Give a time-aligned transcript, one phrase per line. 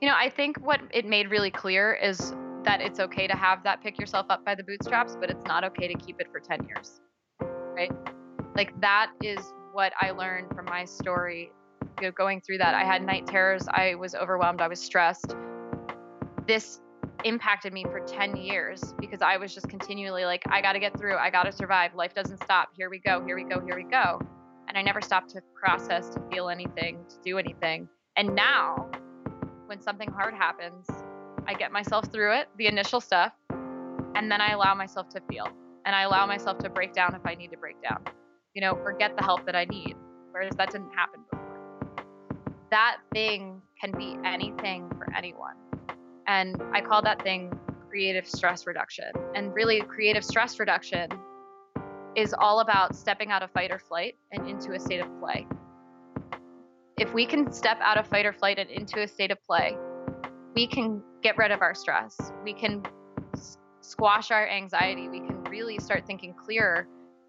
[0.00, 3.62] You know, I think what it made really clear is that it's okay to have
[3.62, 6.40] that pick yourself up by the bootstraps, but it's not okay to keep it for
[6.40, 7.00] 10 years.
[7.40, 7.92] Right?
[8.54, 9.38] Like that is
[9.72, 11.50] what I learned from my story
[12.00, 12.74] you know, going through that.
[12.74, 15.34] I had night terrors, I was overwhelmed, I was stressed.
[16.46, 16.80] This
[17.24, 20.98] impacted me for 10 years because I was just continually like, I got to get
[20.98, 23.76] through, I got to survive, life doesn't stop, here we go, here we go, here
[23.76, 24.20] we go.
[24.68, 27.88] And I never stopped to process, to feel anything, to do anything.
[28.16, 28.90] And now,
[29.66, 30.86] when something hard happens,
[31.46, 35.48] I get myself through it, the initial stuff, and then I allow myself to feel.
[35.84, 38.02] And I allow myself to break down if I need to break down.
[38.54, 39.94] You know, or get the help that I need,
[40.32, 41.60] whereas that didn't happen before.
[42.70, 45.54] That thing can be anything for anyone.
[46.26, 47.52] And I call that thing
[47.88, 49.12] creative stress reduction.
[49.34, 51.10] And really, creative stress reduction
[52.16, 55.46] is all about stepping out of fight or flight and into a state of play.
[56.98, 59.76] If we can step out of fight or flight and into a state of play,
[60.54, 62.16] we can get rid of our stress.
[62.42, 62.82] We can
[63.82, 65.06] squash our anxiety.
[65.06, 66.88] We can really start thinking clearer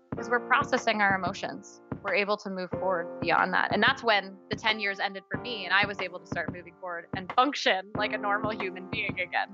[0.10, 1.82] because we're processing our emotions.
[2.02, 3.74] We're able to move forward beyond that.
[3.74, 6.54] And that's when the 10 years ended for me and I was able to start
[6.54, 9.50] moving forward and function like a normal human being again.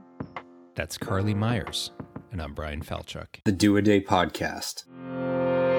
[0.75, 1.89] That's Carly Myers,
[2.31, 3.39] and I'm Bryan Falchuk.
[3.45, 4.85] The Do a Day Podcast.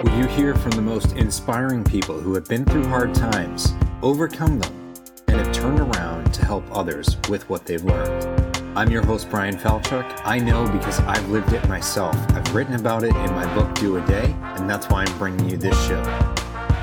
[0.02, 3.72] Will you hear from the most inspiring people who have been through hard times,
[4.04, 4.92] overcome them,
[5.28, 8.54] and have turned around to help others with what they've learned?
[8.76, 10.20] I'm your host, Bryan Falchuk.
[10.26, 12.14] I know because I've lived it myself.
[12.32, 15.48] I've written about it in my book, Do a Day, and that's why I'm bringing
[15.48, 16.02] you this show.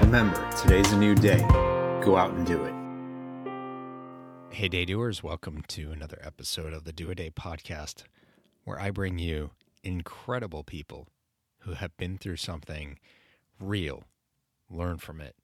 [0.01, 1.45] Remember, today's a new day.
[2.03, 2.73] Go out and do it.
[4.51, 8.05] Hey, day doers, welcome to another episode of the Do a Day podcast,
[8.63, 9.51] where I bring you
[9.83, 11.07] incredible people
[11.59, 12.97] who have been through something
[13.59, 14.05] real,
[14.71, 15.35] learn from it,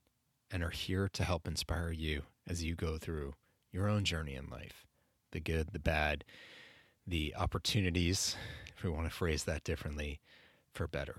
[0.51, 3.33] and are here to help inspire you as you go through
[3.71, 4.85] your own journey in life
[5.31, 6.23] the good, the bad,
[7.05, 8.37] the opportunities,
[8.75, 10.21] if we want to phrase that differently,
[10.73, 11.17] for better.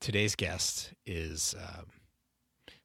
[0.00, 1.86] Today's guest is um,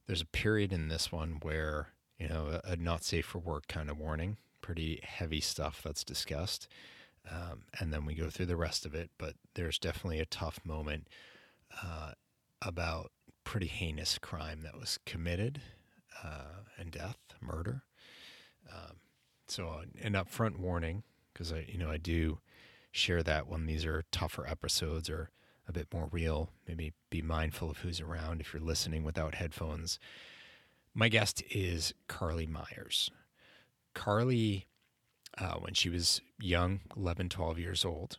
[0.06, 1.88] there's a period in this one where,
[2.20, 6.04] you know, a, a not safe for work kind of warning, pretty heavy stuff that's
[6.04, 6.68] discussed.
[7.30, 10.60] Um, and then we go through the rest of it, but there's definitely a tough
[10.64, 11.08] moment
[11.84, 12.12] uh,
[12.62, 13.12] about
[13.48, 15.62] pretty heinous crime that was committed
[16.22, 17.82] uh, and death, murder.
[18.70, 18.98] Um,
[19.48, 22.40] so an upfront warning, because I, you know, I do
[22.92, 25.30] share that when these are tougher episodes or
[25.66, 26.50] a bit more real.
[26.68, 29.98] Maybe be mindful of who's around if you're listening without headphones.
[30.94, 33.10] My guest is Carly Myers.
[33.94, 34.68] Carly,
[35.38, 38.18] uh, when she was young, 11, 12 years old,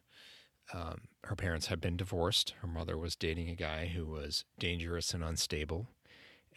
[0.73, 2.55] um, her parents had been divorced.
[2.63, 5.89] Her mother was dating a guy who was dangerous and unstable.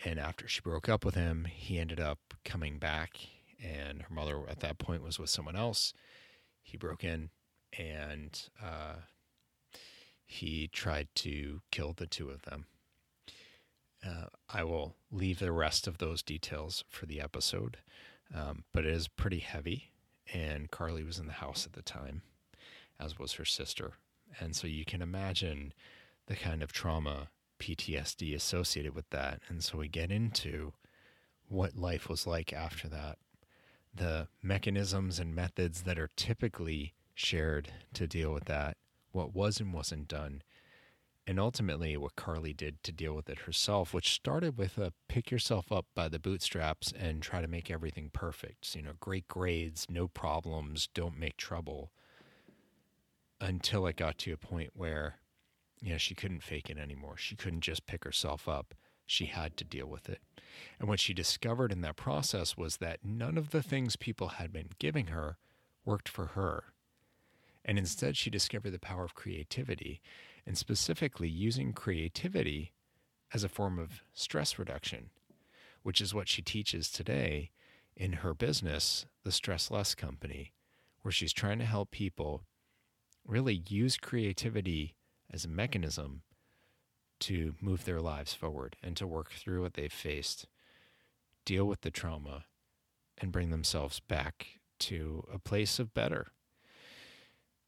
[0.06, 3.18] And after she broke up with him, he ended up coming back
[3.62, 5.94] and her mother at that point was with someone else.
[6.64, 7.32] He broke in
[7.78, 8.96] and uh,
[10.26, 12.66] he tried to kill the two of them.
[14.06, 17.78] Uh, I will leave the rest of those details for the episode,
[18.34, 19.92] um, but it is pretty heavy.
[20.34, 22.22] And Carly was in the house at the time,
[22.98, 23.96] as was her sister.
[24.40, 25.74] And so you can imagine
[26.28, 29.42] the kind of trauma, PTSD associated with that.
[29.50, 30.74] And so we get into
[31.48, 33.18] what life was like after that
[33.94, 38.78] the mechanisms and methods that are typically shared to deal with that,
[39.12, 40.42] what was and wasn't done,
[41.28, 45.30] and ultimately what Carly did to deal with it herself, which started with a pick
[45.30, 48.66] yourself up by the bootstraps and try to make everything perfect.
[48.66, 51.92] So, You know, great grades, no problems, don't make trouble.
[53.44, 55.16] Until it got to a point where,
[55.82, 57.18] you know, she couldn't fake it anymore.
[57.18, 58.76] She couldn't just pick herself up.
[59.08, 60.22] She had to deal with it.
[60.80, 64.54] And what she discovered in that process was that none of the things people had
[64.54, 65.38] been giving her
[65.84, 66.66] worked for her.
[67.66, 70.02] And instead, she discovered the power of creativity,
[70.46, 72.74] and specifically using creativity
[73.34, 75.10] as a form of stress reduction,
[75.82, 77.50] which is what she teaches today
[77.96, 80.54] in her business, the Stress Less Company,
[81.02, 82.44] where she's trying to help people
[83.26, 84.96] really use creativity
[85.32, 86.22] as a mechanism
[87.22, 90.48] to move their lives forward and to work through what they've faced,
[91.46, 92.46] deal with the trauma,
[93.18, 96.28] and bring themselves back to a place of better.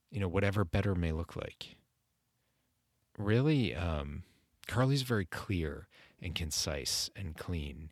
[0.10, 1.76] You know, whatever better may look like.
[3.18, 4.24] Really, um,
[4.68, 5.88] Carly's very clear
[6.22, 7.92] and concise and clean.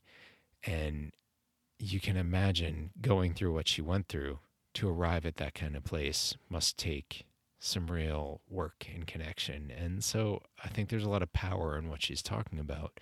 [0.64, 1.12] And
[1.78, 4.40] you can imagine going through what she went through
[4.76, 7.26] to arrive at that kind of place must take
[7.64, 9.72] some real work and connection.
[9.72, 13.00] And so I think there's a lot of power in what she's talking about.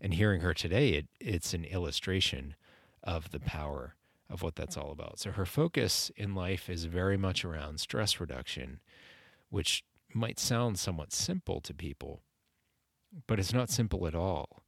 [0.00, 2.56] And hearing her today, it, it's an illustration
[3.04, 3.94] of the power
[4.28, 5.20] of what that's all about.
[5.20, 8.80] So her focus in life is very much around stress reduction,
[9.48, 12.22] which might sound somewhat simple to people,
[13.28, 14.64] but it's not simple at all.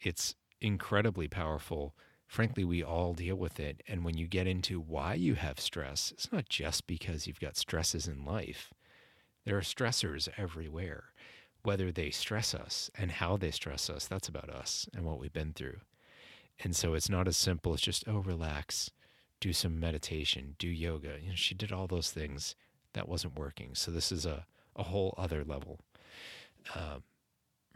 [0.00, 1.94] It's incredibly powerful.
[2.26, 3.82] Frankly, we all deal with it.
[3.88, 7.56] And when you get into why you have stress, it's not just because you've got
[7.56, 8.70] stresses in life.
[9.44, 11.04] There are stressors everywhere.
[11.64, 15.32] Whether they stress us and how they stress us, that's about us and what we've
[15.32, 15.78] been through.
[16.62, 18.90] And so it's not as simple as just, oh, relax,
[19.40, 21.16] do some meditation, do yoga.
[21.20, 22.54] You know, she did all those things.
[22.94, 23.70] That wasn't working.
[23.74, 24.44] So this is a,
[24.76, 25.80] a whole other level.
[26.74, 27.04] Um,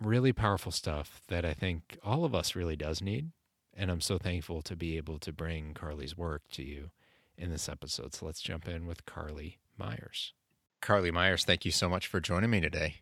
[0.01, 3.31] really powerful stuff that I think all of us really does need.
[3.75, 6.91] And I'm so thankful to be able to bring Carly's work to you
[7.39, 8.15] in this episode.
[8.15, 10.33] So let's jump in with Carly Myers.
[10.87, 12.95] Carly Myers, thank you so much for joining me today.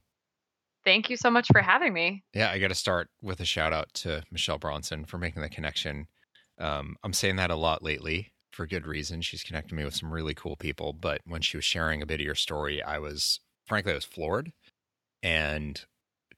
[0.87, 2.25] Thank you so much for having me.
[2.33, 5.51] Yeah, I got to start with a shout out to Michelle Bronson for making the
[5.51, 6.07] connection.
[6.59, 9.21] Um, I'm saying that a lot lately for good reason.
[9.21, 10.95] She's connected me with some really cool people.
[10.95, 14.07] But when she was sharing a bit of your story, I was, frankly, I was
[14.07, 14.51] floored.
[15.23, 15.79] And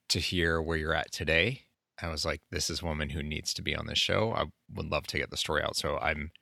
[0.08, 1.62] to hear where you're at today,
[2.02, 4.32] I was like, this is a woman who needs to be on this show.
[4.32, 5.76] I would love to get the story out.
[5.76, 6.32] So I'm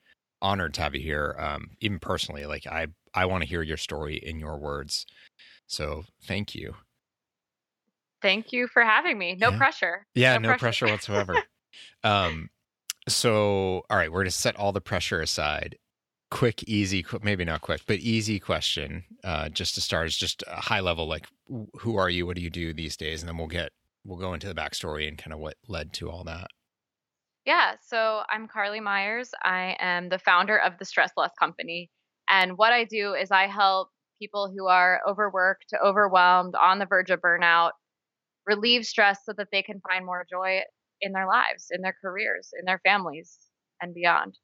[0.41, 1.35] honored to have you here.
[1.37, 5.05] Um, even personally, like I, I want to hear your story in your words.
[5.67, 6.75] So thank you.
[8.21, 9.35] Thank you for having me.
[9.35, 9.57] No Yeah.
[9.57, 10.05] pressure.
[10.15, 10.59] Yeah, No no, pressure.
[10.59, 11.35] pressure whatsoever.
[12.03, 12.49] um,
[13.07, 15.77] so all right, we're going to set all the pressure aside.
[16.31, 19.03] Quick, easy, qu- maybe not quick, but easy question.
[19.23, 21.27] Uh, just to start is just a high level, like
[21.79, 22.25] who are you?
[22.25, 23.21] What do you do these days?
[23.21, 23.71] And then we'll get
[24.03, 26.47] we'll go into the backstory and kind of what led to all that.
[27.45, 29.29] Yeah, so I'm Carly Myers.
[29.43, 31.91] I am the founder of the Stress Less Company.
[32.29, 33.89] And what I do is I help
[34.19, 37.71] people who are overworked, overwhelmed, on the verge of burnout,
[38.45, 40.61] relieve stress so that they can find more joy
[41.01, 43.37] in their lives, in their careers, in their families,
[43.81, 44.37] and beyond.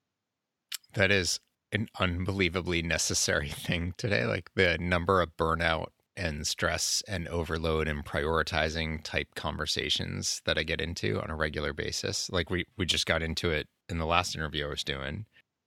[0.93, 1.39] That is
[1.71, 4.25] an unbelievably necessary thing today.
[4.25, 5.87] Like the number of burnout
[6.17, 11.73] and stress and overload and prioritizing type conversations that I get into on a regular
[11.73, 12.29] basis.
[12.29, 15.25] Like we we just got into it in the last interview I was doing.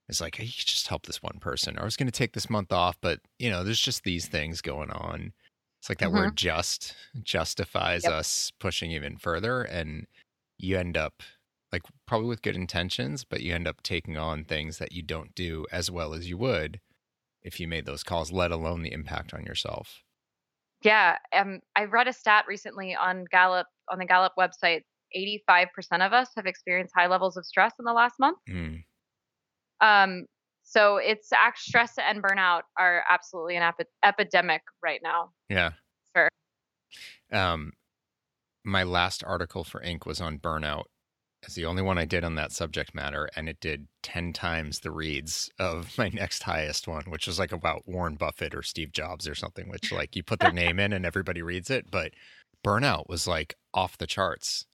[0.09, 1.79] It's like, hey, you just help this one person.
[1.79, 4.29] Or I was going to take this month off, but you know, there's just these
[4.29, 5.33] things going on.
[5.81, 6.13] It's like that Mhm.
[6.13, 8.09] word just justifies Yep.
[8.09, 9.63] us pushing even further.
[9.63, 10.07] And
[10.59, 11.23] you end up
[11.73, 15.35] like probably with good intentions, but you end up taking on things that you don't
[15.35, 16.81] do as well as you would
[17.43, 20.05] if you made those calls, let alone the impact on yourself.
[20.83, 24.83] Yeah, um, I read a stat recently on Gallup on the Gallup website.
[25.13, 28.39] 85% of us have experienced high levels of stress in the last month.
[28.49, 28.74] Mm.
[29.81, 30.27] Um,
[30.63, 35.31] so it's act stress and burnout are absolutely an epi- epidemic right now.
[35.49, 35.73] Yeah.
[36.17, 36.29] Sure.
[37.33, 37.73] Um,
[38.65, 40.07] my last article for Inc.
[40.07, 40.85] was on burnout.
[41.43, 44.81] It's the only one I did on that subject matter, and it did 10 times
[44.81, 48.93] the reads of my next highest one, which was like about Warren Buffett or Steve
[48.93, 51.91] Jobs or something, which like you put their name in and everybody reads it.
[51.91, 52.13] But
[52.65, 54.65] burnout was like off the charts.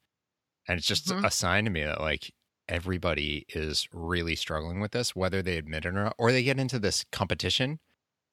[0.68, 1.24] And it's just Mhm.
[1.24, 2.32] a sign to me that like
[2.70, 6.58] everybody is really struggling with this, whether they admit it or not, or they get
[6.58, 7.80] into this competition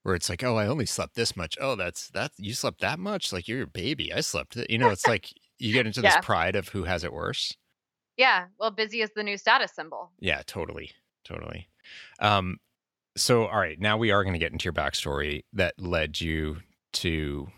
[0.04, 1.58] where it's like, oh, I only slept this much.
[1.60, 3.34] Oh, that's that you slept that much.
[3.34, 4.14] Like you're a baby.
[4.14, 4.54] I slept.
[4.54, 7.58] th-" You know, it's like you get into this pride of who has it worse.
[8.16, 10.12] Yeah, well, busy is the new status symbol.
[10.20, 10.92] Yeah, totally,
[11.24, 11.68] totally.
[12.20, 12.58] Um,
[13.18, 16.58] so all right, now we are going to get into your backstory that led you
[16.94, 17.50] to.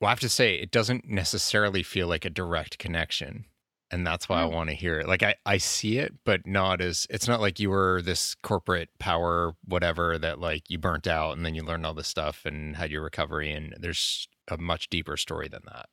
[0.00, 3.44] Well, I have to say, it doesn't necessarily feel like a direct connection.
[3.92, 4.52] And that's why I Mm.
[4.52, 5.06] want to hear it.
[5.06, 8.88] Like I, I see it, but not as it's not like you were this corporate
[8.98, 12.74] power, whatever, that like you burnt out and then you learned all this stuff and
[12.76, 13.52] had your recovery.
[13.52, 15.86] And there's a much deeper story than that.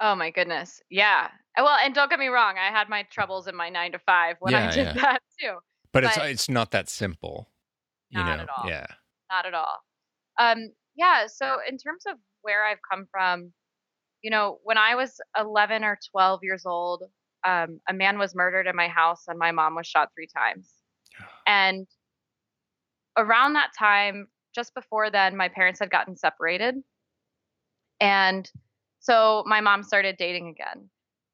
[0.00, 0.80] Oh my goodness.
[0.90, 1.28] Yeah.
[1.56, 3.98] Uh, Well, and don't get me wrong, I had my troubles in my nine to
[4.00, 4.92] five when I did yeah.
[5.02, 5.54] that too.
[5.92, 7.48] But, it's it's not that simple.
[8.10, 8.42] You Not know?
[8.42, 8.68] at all.
[8.68, 8.86] Yeah.
[9.30, 9.76] Not at all.
[10.40, 11.26] Um, yeah.
[11.28, 13.52] So in terms of where I've come from,
[14.22, 17.04] you know, when I was 11 or 12 years old,
[17.44, 20.72] um, a man was murdered in my house and my mom was shot three times.
[21.46, 21.86] And
[23.16, 26.76] around that time, just before then, my parents had gotten separated.
[28.00, 28.50] And
[29.00, 30.90] so my mom started dating again.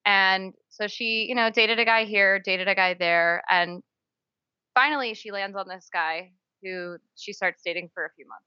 [0.06, 3.42] And so she, you know, dated a guy here, dated a guy there.
[3.48, 3.82] And
[4.74, 8.46] finally, she lands on this guy who she starts dating for a few months.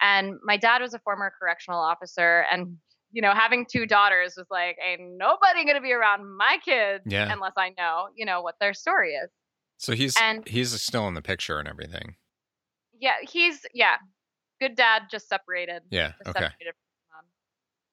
[0.00, 2.44] And my dad was a former correctional officer.
[2.52, 2.76] And,
[3.10, 7.32] you know, having two daughters was like, ain't nobody to be around my kids Yeah.
[7.32, 9.30] unless I know, you know, what their story is.
[9.78, 12.16] So he's And- he's still in the picture and everything.
[13.00, 13.96] Yeah, he's yeah,
[14.60, 15.82] good dad, just separated.
[15.90, 16.12] Yeah.
[16.24, 16.46] Just Okay.
[16.46, 16.74] separated.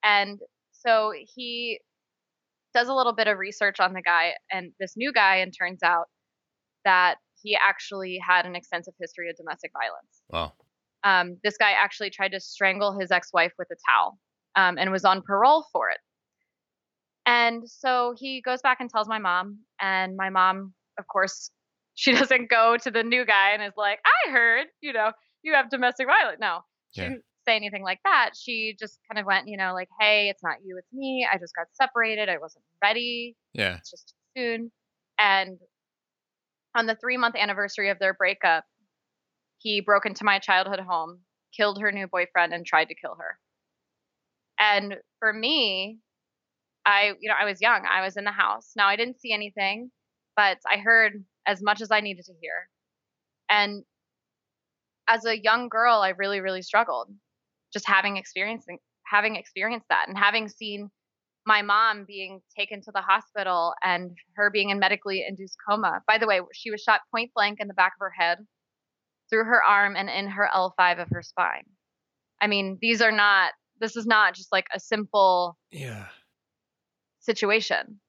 [0.03, 0.39] And
[0.71, 1.79] so he
[2.73, 5.81] does a little bit of research on the guy and this new guy, and turns
[5.81, 6.07] out
[6.83, 10.21] that he actually had an extensive history of domestic violence.
[10.29, 10.53] Wow.
[11.03, 14.19] Um, this guy actually tried to strangle his ex-wife with a towel
[14.55, 15.97] um, and was on parole for it.
[17.25, 21.49] And so he goes back and tells my mom, and my mom, of course,
[21.95, 25.11] she doesn't go to the new guy and is like, "I heard, you know,
[25.43, 26.59] you have domestic violence." No,
[26.91, 27.09] she Yeah.
[27.09, 28.31] didn't say anything like that.
[28.39, 31.27] She just kind of went, you know, like, "Hey, it's not you, it's me.
[31.31, 32.29] I just got separated.
[32.29, 33.35] I wasn't ready.
[33.53, 33.77] Yeah.
[33.77, 34.71] It's just too soon."
[35.17, 35.57] And
[36.75, 38.65] on the three month anniversary of their breakup,
[39.59, 41.21] he broke into my childhood home,
[41.55, 43.39] killed her new boyfriend, and tried to kill her.
[44.59, 45.99] And for me,
[46.85, 47.85] I, you know, I was young.
[47.91, 48.71] I was in the house.
[48.75, 49.91] Now I didn't see anything,
[50.35, 52.69] but I heard as much as I needed to hear.
[53.49, 53.83] And
[55.07, 57.09] as a young girl, I really, really struggled
[57.73, 60.89] just having experiencing having experienced that and having seen
[61.45, 66.01] my mom being taken to the hospital and her being in medically induced coma.
[66.07, 68.39] By the way, she was shot point blank in the back of her head,
[69.29, 71.65] through her arm, and in her L5 of her spine.
[72.41, 76.07] I mean, these are not, this is not just like a simple Yeah.
[77.19, 77.99] situation.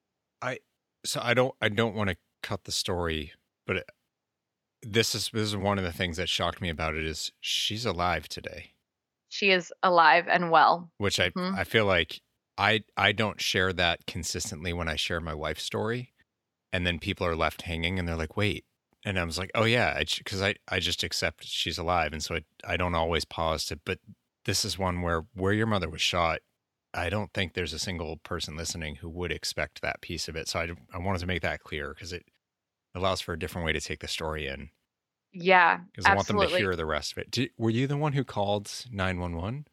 [0.41, 0.59] I
[1.05, 3.31] so I don't I don't want to cut the story,
[3.65, 3.89] but it,
[4.83, 7.85] this is this is one of the things that shocked me about it is she's
[7.85, 8.73] alive today,
[9.29, 10.91] She is alive and well.
[10.97, 11.57] which I Mhm.
[11.57, 12.21] I feel like
[12.57, 16.13] I I don't share that consistently when I share my wife's story,
[16.71, 18.65] and then people are left hanging and they're like, wait.
[19.05, 22.35] And I was like, oh yeah, because I, I just accept she's alive, and so
[22.35, 23.77] I I don't always pause to.
[23.77, 23.99] But
[24.47, 26.39] this is one where where your mother was shot.
[26.93, 30.47] I don't think there's a single person listening who would expect that piece of it.
[30.47, 32.23] So I, I wanted to make that clear because it
[32.95, 34.69] allows for a different way to take the story in.
[35.33, 37.29] Yeah, Because I want them to hear the rest of it.
[37.29, 39.67] Did, were you the one who called 911?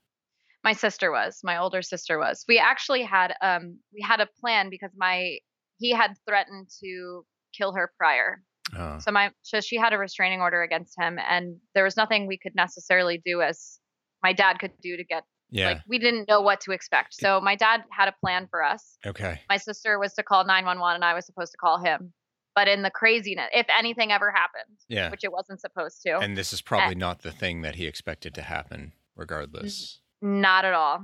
[0.64, 4.70] my sister was my older sister was we actually had um we had a plan
[4.70, 5.38] because my
[5.78, 7.24] he had threatened to
[7.56, 8.42] kill her prior
[8.76, 12.26] Uh, so my so she had a restraining order against him and there was nothing
[12.26, 13.78] we could necessarily do as
[14.24, 15.68] my dad could do to get yeah.
[15.68, 18.98] like we didn't know what to expect so my dad had a plan for us
[19.06, 19.40] okay.
[19.48, 22.12] my sister was to call 911 and i was supposed to call him
[22.54, 25.10] but in the craziness if anything ever happened Yeah.
[25.10, 28.34] which it wasn't supposed to And this is probably not the thing that he expected
[28.34, 30.00] to happen, regardless.
[30.22, 30.96] Not at all.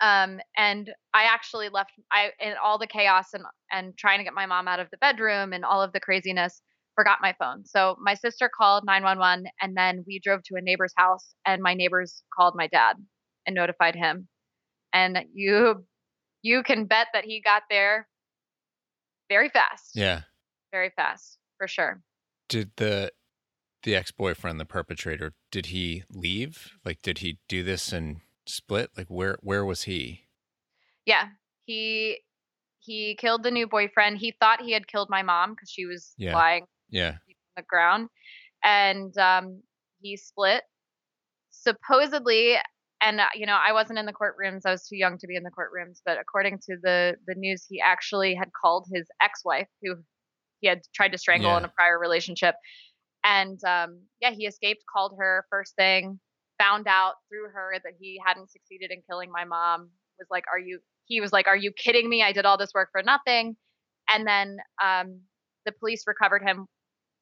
[0.00, 4.32] Um, and I actually left I in all the chaos and and trying to get
[4.32, 6.62] my mom out of the bedroom and all of the craziness,
[6.98, 7.64] forgot my phone.
[7.64, 11.74] So my sister called 911 and then we drove to a neighbor's house and my
[11.74, 12.96] neighbors called my dad
[13.46, 14.26] and notified him.
[14.92, 15.84] And you
[16.42, 18.08] you can bet that he got there
[19.28, 19.92] very fast.
[19.94, 20.22] Yeah.
[20.72, 22.02] Very fast, for sure.
[22.48, 23.12] Did the
[23.84, 26.72] the ex boyfriend, the perpetrator, did he leave?
[26.84, 28.90] Like, did he do this and split?
[28.96, 30.22] Like, where where was he?
[31.06, 31.28] Yeah.
[31.64, 32.18] He
[32.80, 34.18] he killed the new boyfriend.
[34.18, 36.34] He thought he had killed my mom because she was Yeah.
[36.34, 37.10] lying Yeah.
[37.10, 37.16] on
[37.56, 38.08] the ground
[38.64, 39.62] and um,
[40.00, 40.62] he split
[41.50, 42.56] supposedly
[43.00, 45.36] and uh, you know i wasn't in the courtrooms i was too young to be
[45.36, 49.68] in the courtrooms but according to the the news he actually had called his ex-wife
[49.82, 49.94] who
[50.60, 51.58] he had tried to strangle Yeah.
[51.58, 52.54] in a prior relationship
[53.24, 56.20] and um, yeah he escaped called her first thing
[56.58, 60.58] found out through her that he hadn't succeeded in killing my mom was like are
[60.58, 63.56] you he was like are you kidding me i did all this work for nothing
[64.10, 65.20] and then um,
[65.66, 66.66] the police recovered him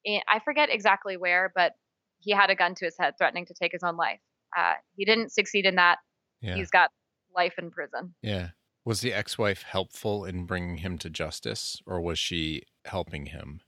[0.05, 1.73] in, I forget exactly where, but
[2.19, 4.19] he had a gun to his head, threatening to take his own life.
[4.57, 5.97] Uh, he didn't succeed in that.
[6.41, 6.55] Yeah.
[6.55, 6.89] He's got
[7.35, 8.13] life in prison.
[8.21, 8.49] yeah.
[8.85, 13.59] Was the ex wife helpful in bringing him to justice, or was she helping him?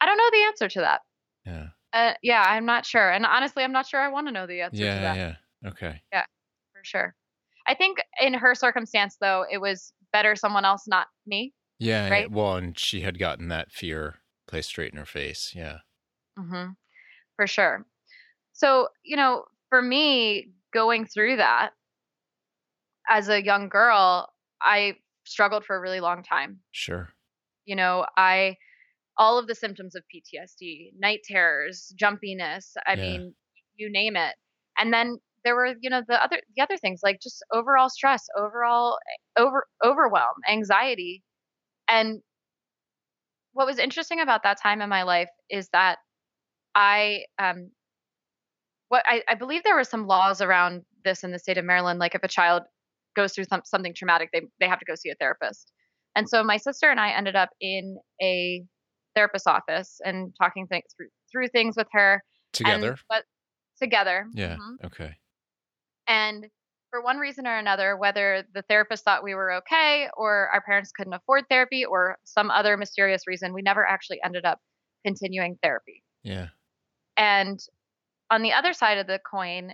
[0.00, 1.00] I don't know the answer to that.
[1.44, 1.66] Yeah.
[1.92, 4.60] Uh, yeah, I'm not sure, and honestly, I'm not sure I want to know the
[4.60, 5.00] answer to Yeah.
[5.00, 5.70] that Yeah.
[5.70, 6.02] Okay.
[6.12, 6.24] Yeah,
[6.72, 7.14] for sure.
[7.66, 11.52] I think in her circumstance, though, it was better someone else, not me.
[11.80, 12.04] Yeah.
[12.06, 12.10] yeah.
[12.10, 12.30] Right?
[12.30, 14.16] Well, and she had gotten that fear
[14.48, 15.52] placed straight in her face.
[15.54, 15.78] Yeah.
[16.38, 16.70] Mm-hmm.
[17.36, 17.86] For sure.
[18.52, 21.70] So, you know, for me, going through that
[23.08, 24.28] as a young girl,
[24.60, 26.60] I struggled for a really long time.
[26.72, 27.10] Sure.
[27.64, 28.56] You know, I,
[29.16, 33.02] all of the symptoms of PTSD, night terrors, jumpiness, I Yeah.
[33.02, 33.34] mean,
[33.76, 34.34] you name it.
[34.78, 38.26] And then there were, you know, the other, the other things like just overall stress,
[38.36, 38.98] overall
[39.36, 41.22] over, overwhelm, anxiety.
[41.88, 42.20] And
[43.58, 45.98] what was interesting about that time in my life is that
[46.76, 47.72] I um
[48.88, 51.98] what I, I believe there were some laws around this in the state of Maryland.
[51.98, 52.62] Like if a child
[53.16, 55.72] goes through some, something traumatic, they they have to go see a therapist.
[56.14, 58.62] And so my sister and I ended up in a
[59.16, 62.22] therapist's office and talking things through through things with her.
[62.52, 62.90] Together.
[62.90, 63.24] And, but
[63.82, 64.28] together.
[64.34, 64.54] yeah.
[64.54, 64.86] mhm.
[64.86, 65.16] Okay.
[66.06, 66.46] And
[66.90, 70.92] for one reason or another, whether the therapist thought we were okay or our parents
[70.92, 74.58] couldn't afford therapy or some other mysterious reason, we never actually ended up
[75.04, 76.02] continuing therapy.
[76.22, 76.48] Yeah.
[77.16, 77.58] And
[78.30, 79.72] on the other side of the coin,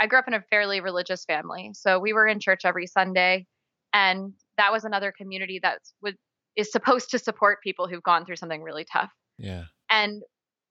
[0.00, 1.70] I grew up in a fairly religious family.
[1.74, 3.46] So we were in church every Sunday
[3.92, 6.16] and that was another community that would
[6.54, 9.10] is supposed to support people who've gone through something really tough.
[9.38, 9.64] Yeah.
[9.88, 10.22] And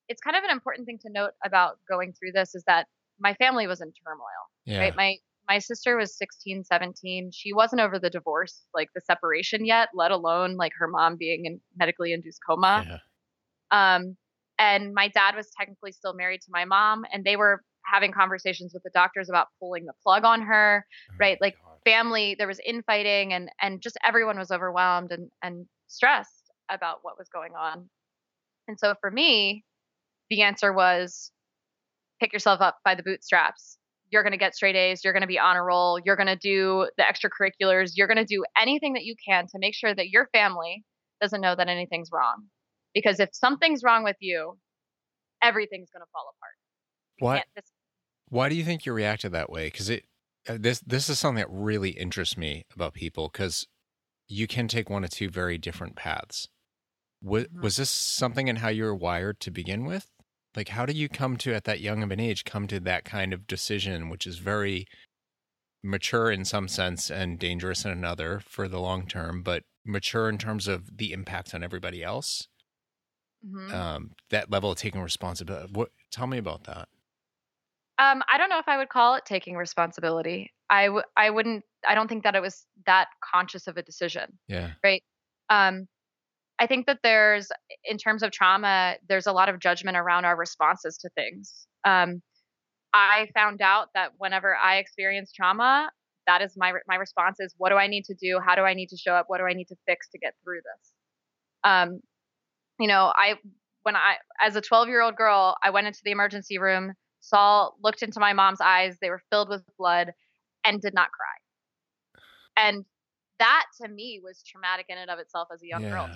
[0.09, 2.87] it's kind of an important thing to note about going through this is that
[3.19, 4.27] my family was in turmoil.
[4.65, 4.79] Yeah.
[4.79, 4.95] Right?
[4.95, 5.15] My
[5.47, 7.31] my sister was 16, 17.
[7.33, 11.45] She wasn't over the divorce, like the separation yet, let alone like her mom being
[11.45, 12.85] in medically induced coma.
[12.87, 13.95] Yeah.
[13.95, 14.17] Um,
[14.59, 18.73] and my dad was technically still married to my mom, and they were having conversations
[18.73, 20.85] with the doctors about pulling the plug on her.
[21.09, 21.67] Oh Right, like, God.
[21.83, 27.17] Family, there was infighting, and and just everyone was overwhelmed and and stressed about what
[27.17, 27.89] was going on.
[28.67, 29.63] And so for me,
[30.29, 31.31] the answer was
[32.19, 33.77] pick yourself up by the bootstraps.
[34.11, 35.03] You're going to get straight A's.
[35.03, 35.99] You're going to be on a roll.
[36.03, 37.91] You're going to do the extracurriculars.
[37.95, 40.83] You're going to do anything that you can to make sure that your family
[41.21, 42.47] doesn't know that anything's wrong.
[42.93, 44.57] Because if something's wrong with you,
[45.41, 46.53] everything's going to fall apart.
[47.19, 47.43] Why?
[47.55, 47.71] just-
[48.29, 49.67] Why do you think you reacted that way?
[49.67, 50.03] Because it
[50.49, 53.67] uh, this this is something that really interests me about people because
[54.27, 56.47] you can take one of two very different paths.
[57.21, 57.61] Was, Mhm.
[57.61, 60.09] was this something in how you were wired to begin with?
[60.55, 63.05] Like, how do you come to at that young of an age come to that
[63.05, 64.85] kind of decision, which is very
[65.83, 70.37] mature in some sense and dangerous in another for the long term, but mature in
[70.37, 72.47] terms of the impact on everybody else?
[73.45, 73.73] Mhm.
[73.73, 75.71] Um, that level of taking responsibility.
[75.73, 75.91] What?
[76.11, 76.89] Tell me about that.
[77.97, 80.51] Um, I don't know if I would call it taking responsibility.
[80.69, 81.63] I w- I wouldn't.
[81.87, 84.37] I don't think that it was that conscious of a decision.
[84.47, 84.73] Yeah.
[84.83, 85.03] Right.
[85.49, 85.87] Um,
[86.61, 87.49] I think that there's,
[87.85, 91.65] in terms of trauma, there's a lot of judgment around our responses to things.
[91.85, 92.21] Um,
[92.93, 95.89] I found out that whenever I experience trauma,
[96.27, 98.39] that is my my response is, what do I need to do?
[98.45, 99.25] How do I need to show up?
[99.27, 100.91] What do I need to fix to get through this?
[101.63, 101.99] Um,
[102.79, 103.39] you know, I
[103.81, 107.71] when I as a 12 year old girl, I went into the emergency room, saw,
[107.83, 108.97] looked into my mom's eyes.
[109.01, 110.11] They were filled with blood,
[110.63, 112.67] and did not cry.
[112.67, 112.85] And
[113.39, 116.07] that to me was traumatic in and of itself as a young girl.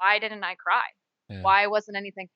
[0.00, 0.06] Yeah.
[0.06, 0.82] Why didn't I cry?
[1.28, 1.42] Yeah.
[1.42, 2.28] Why wasn't anything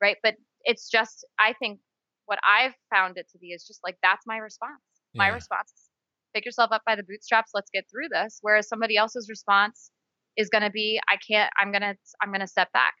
[0.00, 0.16] right?
[0.22, 0.34] But
[0.64, 1.80] it's just I think
[2.26, 4.80] what I've found it to be is just like that's my response.
[5.14, 5.88] My response is
[6.34, 8.38] pick yourself up by the bootstraps, let's get through this.
[8.42, 9.90] Whereas somebody else's response
[10.36, 12.94] is gonna be, I can't, I'm gonna I'm gonna step back.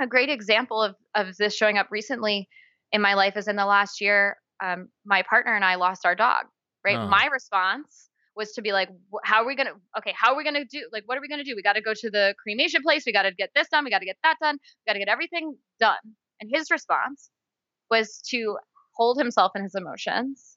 [0.00, 2.48] A great example of of this showing up recently
[2.92, 6.14] in my life is in the last year, um, my partner and I lost our
[6.14, 6.44] dog.
[6.84, 6.96] Right.
[6.96, 7.08] Oh.
[7.08, 8.88] My response was to be like,
[9.24, 9.72] how are we gonna?
[9.98, 10.88] Okay, how are we gonna do?
[10.92, 11.54] Like, what are we gonna do?
[11.54, 13.02] We got to go to the cremation place.
[13.04, 13.84] We got to get this done.
[13.84, 14.54] We got to get that done.
[14.56, 15.98] We got to get everything done.
[16.40, 17.28] And his response
[17.90, 18.56] was to
[18.94, 20.56] hold himself and his emotions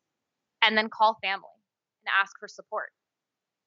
[0.63, 1.43] and then call family
[2.05, 2.91] and ask for support.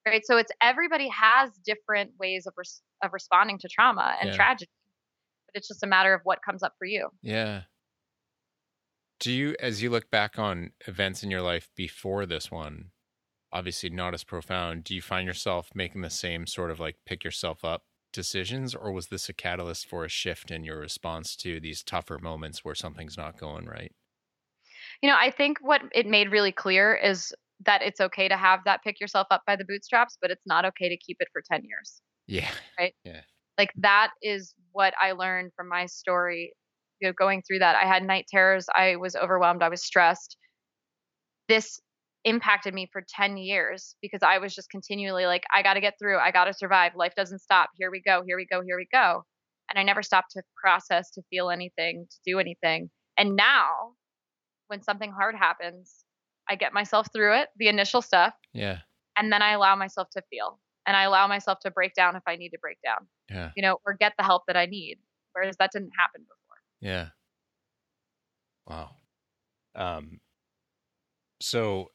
[0.06, 0.24] Right.
[0.24, 4.36] So it's everybody has different ways of res- of responding to trauma and Yeah.
[4.36, 4.70] tragedy,
[5.46, 7.08] but it's just a matter of what comes up for you.
[7.20, 7.62] Yeah.
[9.20, 12.90] Do you, as you look back on events in your life before this one,
[13.54, 17.24] obviously not as profound, do you find yourself making the same sort of like pick
[17.24, 21.60] yourself up decisions, or was this a catalyst for a shift in your response to
[21.60, 23.92] these tougher moments where something's not going right?
[25.02, 27.32] You know, I think what it made really clear is
[27.64, 30.64] that it's okay to have that pick yourself up by the bootstraps, but it's not
[30.64, 32.00] okay to keep it for 10 years.
[32.26, 32.50] Yeah.
[32.78, 32.94] Right.
[33.04, 33.20] Yeah.
[33.56, 36.52] Like that is what I learned from my story.
[37.00, 38.66] You know, going through that, I had night terrors.
[38.74, 39.62] I was overwhelmed.
[39.62, 40.36] I was stressed.
[41.48, 41.80] This
[42.24, 45.94] impacted me for 10 years because I was just continually like, I got to get
[45.98, 46.18] through.
[46.18, 46.92] I got to survive.
[46.96, 47.70] Life doesn't stop.
[47.76, 48.22] Here we go.
[48.26, 48.62] Here we go.
[48.62, 49.24] Here we go.
[49.70, 52.90] And I never stopped to process, to feel anything, to do anything.
[53.16, 53.92] And now,
[54.68, 56.04] when something hard happens,
[56.48, 58.78] I get myself through it, the initial stuff, Yeah.
[59.16, 62.22] and then I allow myself to feel and I allow myself to break down if
[62.26, 63.50] I need to break down Yeah.
[63.56, 64.98] you know, or get the help that I need.
[65.32, 66.58] Whereas that didn't happen before.
[66.80, 67.08] Yeah.
[68.66, 68.90] Wow.
[69.74, 70.20] Um
[71.40, 71.90] so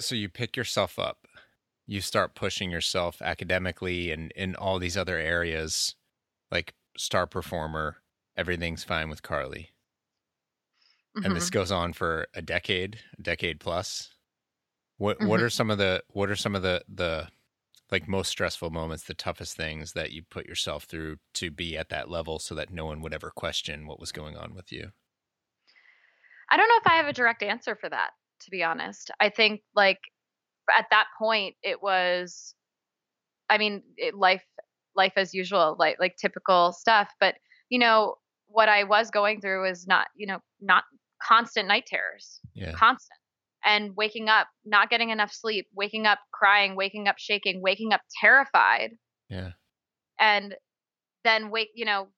[0.00, 1.26] so you pick yourself up.
[1.86, 5.96] You start pushing yourself academically and in all these other areas
[6.50, 8.02] like star performer,
[8.36, 9.72] everything's fine with Carly.
[11.22, 11.50] And this Mhm.
[11.50, 14.10] goes on for a decade, a decade plus.
[14.98, 15.42] What what Mhm.
[15.42, 17.30] are some of the what are some of the the
[17.90, 21.90] like most stressful moments, the toughest things that you put yourself through to be at
[21.90, 24.92] that level so that no one would ever question what was going on with you?
[26.50, 29.10] I don't know if I have a direct answer for that, to be honest.
[29.20, 29.98] I think like
[30.76, 32.54] at that point it was
[33.48, 34.44] I mean, it, life
[34.94, 37.34] life as usual, like like typical stuff, but
[37.68, 38.16] you know,
[38.48, 40.84] what I was going through was not, you know, not
[41.22, 42.40] constant night terrors.
[42.54, 42.72] Yeah.
[42.72, 43.18] constant
[43.64, 48.00] and waking up not getting enough sleep waking up crying waking up shaking waking up
[48.20, 48.92] terrified
[49.28, 49.50] Yeah.
[50.18, 50.54] and
[51.24, 52.08] then wake you know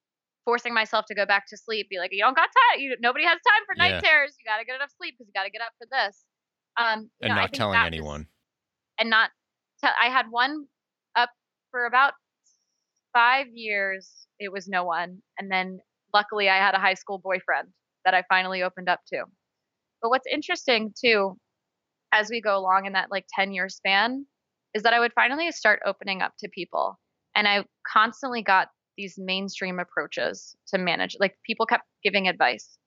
[0.45, 2.81] forcing myself to go back to sleep, be like, you don't got time.
[2.81, 4.01] You, nobody has time for night Yeah.
[4.01, 4.35] terrors.
[4.39, 6.25] You got to get enough sleep because you got to get up for this.
[6.77, 8.27] Um, and know, not telling that was- anyone.
[8.99, 9.31] and not.
[9.81, 10.67] Tell, I had one
[11.17, 11.31] up
[11.71, 12.15] for about
[13.13, 14.27] five years.
[14.39, 15.79] It was no one, and then
[16.15, 17.69] luckily I had a high school boyfriend
[18.05, 19.25] that I finally opened up to.
[20.01, 21.37] But what's interesting too,
[22.13, 24.27] as we go along in that like ten year span,
[24.75, 26.99] is that I would finally start opening up to people,
[27.37, 31.17] and I constantly got these mainstream approaches to manage.
[31.21, 32.79] Like people kept giving advice,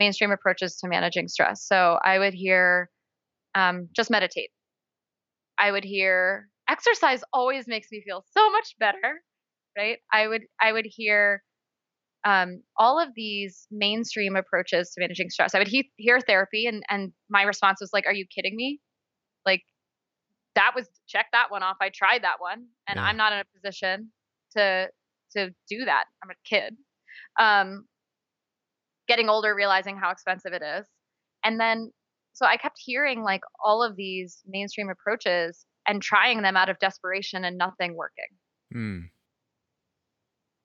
[0.00, 1.66] mainstream approaches to managing stress.
[1.66, 2.90] So I would hear,
[3.54, 4.50] um, just meditate.
[5.58, 9.22] I would hear exercise always makes me feel so much better,
[9.76, 9.98] right?
[10.12, 11.42] I would I would hear
[12.24, 15.54] um, all of these mainstream approaches to managing stress.
[15.54, 18.80] I would he- hear therapy, and and my response was like, "Are you kidding me?
[19.46, 19.62] Like
[20.54, 21.76] that was check that one off.
[21.80, 23.04] I tried that one, and Yeah.
[23.04, 24.12] I'm not in a position
[24.56, 24.88] to
[25.36, 26.04] to do that.
[26.22, 26.76] I'm a kid."
[27.38, 27.86] Um,
[29.08, 30.86] getting older, realizing how expensive it is,
[31.44, 31.92] and then
[32.36, 36.78] so I kept hearing like all of these mainstream approaches and trying them out of
[36.78, 38.28] desperation and nothing working.
[38.70, 38.98] Hmm.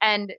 [0.02, 0.34] And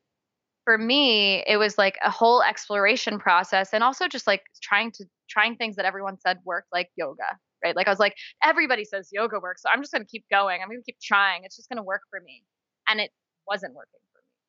[0.64, 5.06] for me, it was like a whole exploration process and also just like trying to
[5.30, 7.74] trying things that everyone said worked like yoga, right?
[7.74, 8.14] Like I was like
[8.44, 10.60] everybody says yoga works, so I'm just going to keep going.
[10.60, 11.44] I'm going to keep trying.
[11.44, 12.44] It's just going to work for me.
[12.88, 13.10] And it
[13.48, 14.00] wasn't working.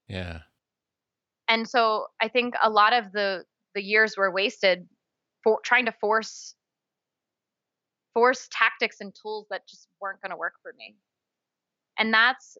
[0.08, 0.39] Yeah.
[1.48, 3.44] And so I think a lot of the
[3.76, 4.88] the years were wasted
[5.44, 6.56] for trying to force
[8.13, 10.96] force tactics and tools that just weren't going to work for me.
[11.98, 12.58] And that's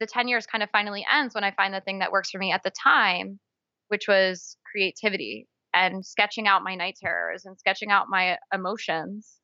[0.00, 2.38] the 10 years kind of finally ends when I find the thing that works for
[2.38, 3.40] me at the time,
[3.88, 9.36] which was creativity and sketching out my night terrors and sketching out my emotions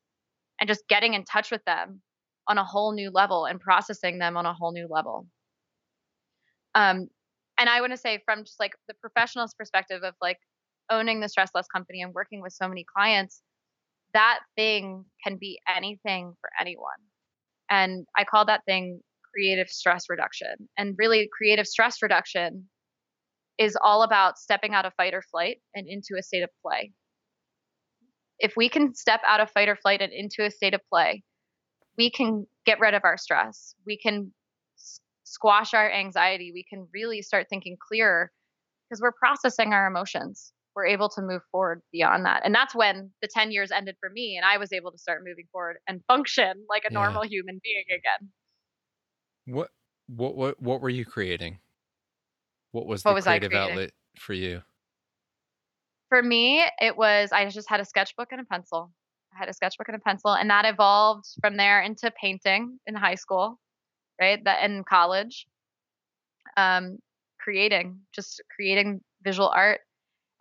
[0.59, 2.01] and just getting in touch with them
[2.47, 5.27] on a whole new level and processing them on a whole new level.
[6.75, 7.09] Um,
[7.63, 10.37] and I want to say from just like the professional's perspective of like
[10.91, 13.41] owning the stress less company and working with so many clients,
[14.13, 16.99] that thing can be anything for anyone.
[17.69, 18.99] And I call that thing
[19.33, 20.67] creative stress reduction.
[20.77, 22.67] And really, creative stress reduction
[23.57, 26.91] is all about stepping out of fight or flight and into a state of play.
[28.39, 31.23] If we can step out of fight or flight and into a state of play,
[31.97, 33.73] we can get rid of our stress.
[33.87, 34.33] We can
[35.33, 36.51] squash our anxiety.
[36.53, 38.31] We can really start thinking clearer
[38.89, 40.53] because we're processing our emotions.
[40.75, 42.43] We're able to move forward beyond that.
[42.45, 45.23] And that's when the 10 years ended for me and I was able to start
[45.25, 46.93] moving forward and function like a Yeah.
[46.93, 48.31] normal human being again.
[49.45, 49.71] What
[50.07, 51.59] what what what were you creating?
[52.71, 54.63] What was What the was creative outlet for you?
[56.09, 58.93] For me, it was I just had a sketchbook and a pencil.
[59.33, 62.93] I had a sketchbook and a pencil, and that evolved from there into painting in
[62.95, 63.59] high school,
[64.19, 64.39] right?
[64.43, 65.47] That in college,
[66.57, 66.97] um,
[67.39, 69.81] creating, just creating visual art,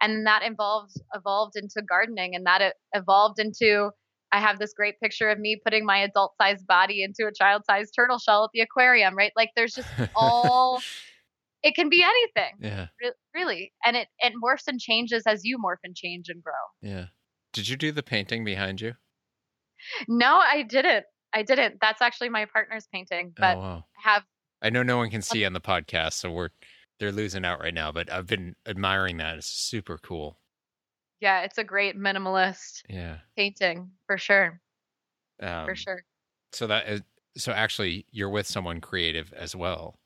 [0.01, 3.91] and that evolved evolved into gardening, and that evolved into
[4.33, 8.19] I have this great picture of me putting my adult-sized body into a child-sized turtle
[8.19, 9.33] shell at the aquarium, right?
[9.37, 10.81] Like there's just all
[11.63, 12.89] it can be anything yeah.
[13.01, 16.53] re- really and it it morphs and changes as you morph and change and grow
[16.81, 17.07] Yeah.
[17.53, 18.95] Did you do the painting behind you?
[20.09, 23.85] no i didn't i didn't that's actually my partner's painting but oh wow.
[24.07, 24.25] i have
[24.64, 26.51] I know no one can see on the podcast, so we're
[27.01, 29.37] they're losing out right now, but I've been admiring that.
[29.38, 30.38] It's super cool.
[31.21, 33.18] yeah it's a great minimalist Yeah.
[33.37, 34.61] painting for sure
[35.40, 36.05] Um, for sure
[36.53, 37.03] So that is
[37.37, 39.99] so actually you're with someone creative as well.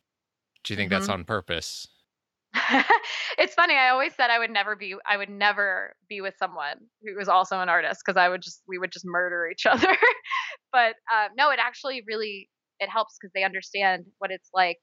[0.65, 1.13] Do you think that's Mhm.
[1.15, 1.87] on purpose?
[3.39, 6.77] it's funny i always said i would never be i would never be with someone
[7.03, 9.97] who was also an artist because i would just we would just murder each other
[10.73, 12.49] but um, no it actually really
[12.81, 14.79] it helps because they understand what it's like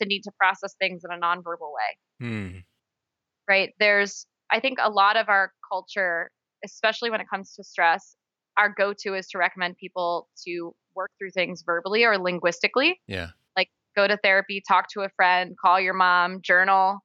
[0.00, 2.58] to need to process things in a nonverbal way Hmm.
[3.48, 3.70] right?
[3.78, 6.30] There's, I think a lot of our culture,
[6.64, 8.16] especially when it comes to stress,
[8.56, 13.00] our go to is to recommend people to work through things verbally or linguistically.
[13.08, 13.30] Yeah.
[13.96, 16.98] Go to therapy, talk to a friend, call your mom, journal.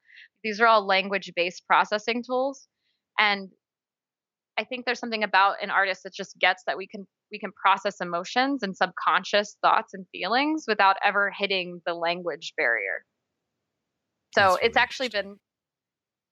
[0.43, 2.67] These are all language based processing tools.
[3.19, 3.49] And
[4.57, 7.51] I think there's something about an artist that just gets that we can we can
[7.51, 13.05] process emotions and subconscious thoughts and feelings without ever hitting the language barrier.
[14.35, 15.35] So That's it's actually been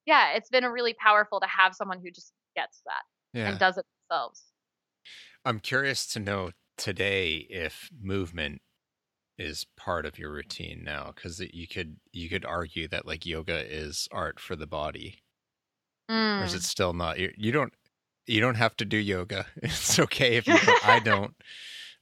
[0.05, 3.49] yeah, it's been a really powerful to have someone who just gets that Yeah.
[3.49, 4.43] and does it themselves.
[5.45, 8.61] I'm curious to know today if movement
[9.37, 13.65] is part of your routine now because you could you could argue that like yoga
[13.71, 15.19] is art for the body.
[16.37, 16.55] Or is Mm.
[16.55, 17.19] it still not?
[17.19, 17.73] You, you don't
[18.25, 19.45] you don't have to do yoga.
[19.63, 20.85] It's okay if you don't.
[20.85, 21.35] I don't.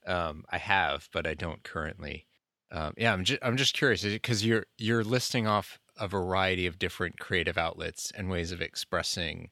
[0.05, 2.27] Um i have but i don't currently.
[2.71, 6.79] Um yeah i'm just i'm just curious because you're you're listing off a variety of
[6.79, 9.49] different creative outlets and ways of expressing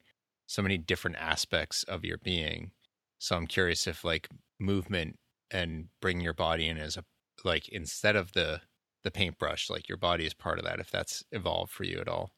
[0.48, 2.72] so many different aspects of your being.
[3.19, 4.28] So I'm curious if like
[4.60, 5.17] movement
[5.52, 7.06] and bring your body in as a
[7.43, 8.62] like instead of the
[9.03, 12.08] the paintbrush, like your body is part of that if that's evolved for you at
[12.08, 12.32] all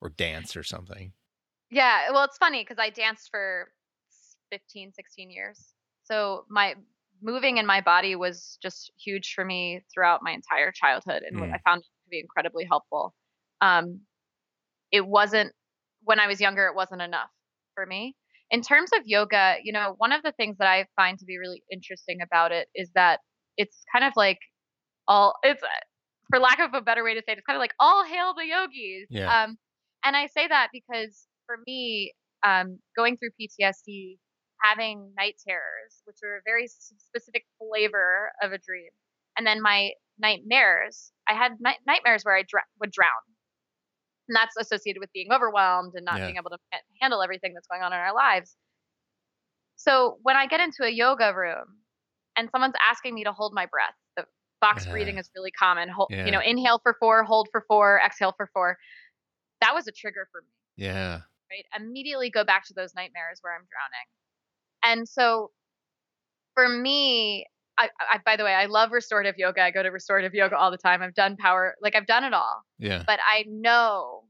[0.00, 1.12] or dance or something.
[1.70, 3.72] Yeah, well it's funny cuz I danced for
[4.50, 5.74] 15 16 years.
[6.04, 6.74] So my
[7.22, 11.54] moving in my body was just huge for me throughout my entire childhood and mm.
[11.54, 13.14] I found to be incredibly helpful.
[13.60, 14.02] Um
[14.90, 15.54] it wasn't
[16.02, 17.30] when I was younger it wasn't enough
[17.74, 18.16] for me.
[18.50, 21.38] In terms of yoga, you know, one of the things that I find to be
[21.38, 23.20] really interesting about it is that
[23.56, 24.38] it's kind of like
[25.08, 25.62] all it's
[26.30, 28.34] for lack of a better way to say it, it's kind of like all hail
[28.34, 29.08] the yogis.
[29.10, 29.44] Yeah.
[29.44, 29.56] Um,
[30.04, 32.12] and I say that because for me,
[32.44, 34.18] um, going through PTSD,
[34.62, 38.90] having night terrors, which are a very specific flavor of a dream,
[39.36, 43.10] and then my nightmares, I had night- nightmares where I dr- would drown
[44.28, 46.26] and that's associated with being overwhelmed and not yeah.
[46.26, 46.58] being able to
[47.00, 48.56] handle everything that's going on in our lives.
[49.76, 51.81] So when I get into a yoga room
[52.36, 54.24] and someone's asking me to hold my breath, the
[54.60, 54.92] box yeah.
[54.92, 55.88] breathing is really common.
[55.88, 56.24] Hold, yeah.
[56.24, 58.78] You know, inhale for four, hold for four, exhale for four.
[59.60, 60.84] That was a trigger for me.
[60.84, 61.20] Yeah.
[61.50, 61.66] Right.
[61.78, 64.98] Immediately go back to those nightmares where I'm drowning.
[64.98, 65.50] And so
[66.54, 67.46] for me,
[67.78, 69.62] I, I, by the way, I love restorative yoga.
[69.62, 71.02] I go to restorative yoga all the time.
[71.02, 72.62] I've done power, like I've done it all.
[72.78, 73.04] Yeah.
[73.06, 74.24] But I know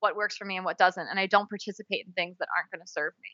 [0.00, 2.70] what works for me and what doesn't, and I don't participate in things that aren't
[2.70, 3.30] going to serve me.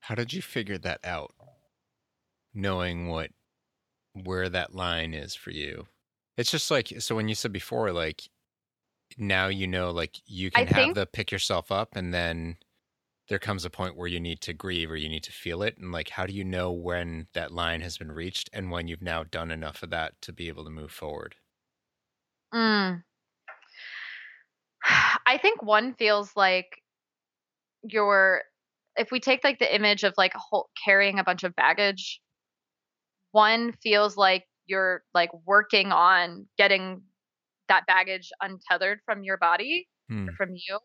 [0.00, 1.32] How did you figure that out?
[2.54, 3.30] Knowing what
[4.14, 5.86] where that line is for you.
[6.36, 8.22] It's just like so when you said before like
[9.18, 12.56] now you know like you can I have think, the pick yourself up and then
[13.28, 15.76] there comes a point where you need to grieve or you need to feel it
[15.78, 19.02] and like how do you know when that line has been reached and when you've
[19.02, 21.34] now done enough of that to be able to move forward
[22.54, 23.02] mm.
[25.26, 26.82] i think one feels like
[27.82, 28.42] you're
[28.96, 32.20] if we take like the image of like whole, carrying a bunch of baggage
[33.32, 37.02] one feels like you're like working on getting
[37.68, 40.28] that baggage untethered from your body hmm.
[40.36, 40.78] from you.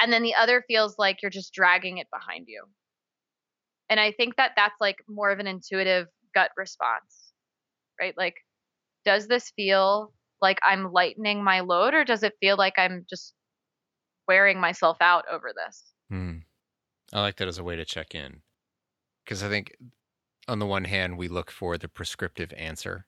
[0.00, 2.64] And then the other feels like you're just dragging it behind you.
[3.88, 7.26] And i think that that's like more of an intuitive gut response
[8.00, 8.16] right?
[8.16, 8.36] Like
[9.04, 13.32] does this feel like i'm lightening my load or does it feel like i'm just
[14.28, 15.84] wearing myself out over this?
[16.10, 16.38] Hmm.
[17.12, 18.42] i like that as a way to check in.
[19.24, 19.76] Because i think
[20.48, 23.06] on the one hand we look for the prescriptive answer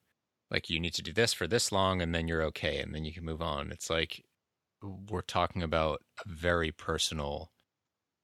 [0.51, 3.05] like you need to do this for this long and then you're okay and then
[3.05, 3.71] you can move on.
[3.71, 4.25] It's like
[4.83, 7.51] we're talking about a very personal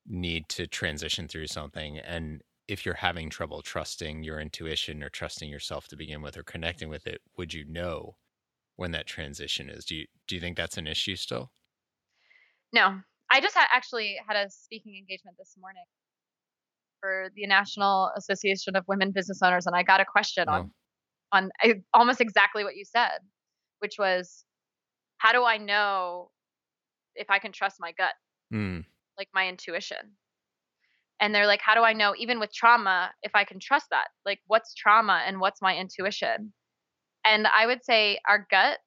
[0.06, 5.50] need to transition through something and if you're having trouble trusting your intuition or trusting
[5.50, 8.16] yourself to begin with or connecting with it would you know
[8.76, 9.84] when that transition is?
[9.84, 11.50] Do you do you think that's an issue still?
[12.72, 13.00] No.
[13.30, 15.84] I just actually had a speaking engagement this morning
[17.04, 20.52] for the national association of women business owners and i got a question oh.
[20.52, 20.70] on
[21.32, 23.18] on eh, almost exactly what you said
[23.80, 24.44] which was
[25.18, 26.30] how do i know
[27.16, 28.14] if I can trust my gut,
[28.52, 28.84] mm.
[29.18, 30.16] like my intuition.
[31.20, 34.08] And they're like, how do I know, even with trauma, if I can trust that?
[34.26, 36.52] Like, what's trauma and what's my intuition?
[37.24, 38.78] And I would say our gut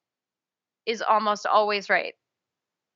[0.86, 2.14] is almost always right,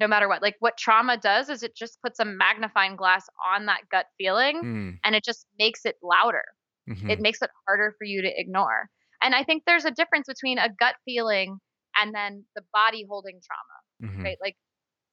[0.02, 0.42] no matter what.
[0.42, 4.60] Like, what trauma does is it just puts a magnifying glass on that gut feeling
[4.62, 4.98] mm.
[5.04, 6.42] and it just makes it louder.
[6.90, 7.08] Mm-hmm.
[7.08, 8.88] It makes it harder for you to ignore.
[9.22, 11.58] And I think there's a difference between a gut feeling
[11.96, 14.24] and then the body holding trauma, mm-hmm.
[14.24, 14.38] right?
[14.42, 14.56] Like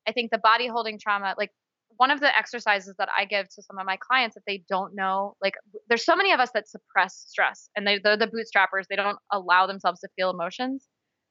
[0.07, 1.51] I think the body holding trauma, like
[1.97, 4.95] one of the exercises that I give to some of my clients that they don't
[4.95, 5.53] know, like
[5.87, 8.85] there's so many of us that suppress stress and they, they're the bootstrappers.
[8.89, 10.87] They don't allow themselves to feel emotions.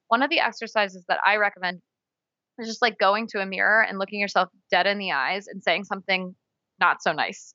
[0.06, 1.80] One of the exercises that I recommend
[2.58, 5.62] is just like going to a mirror and looking yourself dead in the eyes and
[5.62, 6.34] saying something
[6.80, 7.54] not so nice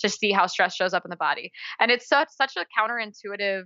[0.00, 1.50] to see how stress shows up in the body.
[1.80, 3.62] And it's such such a counterintuitive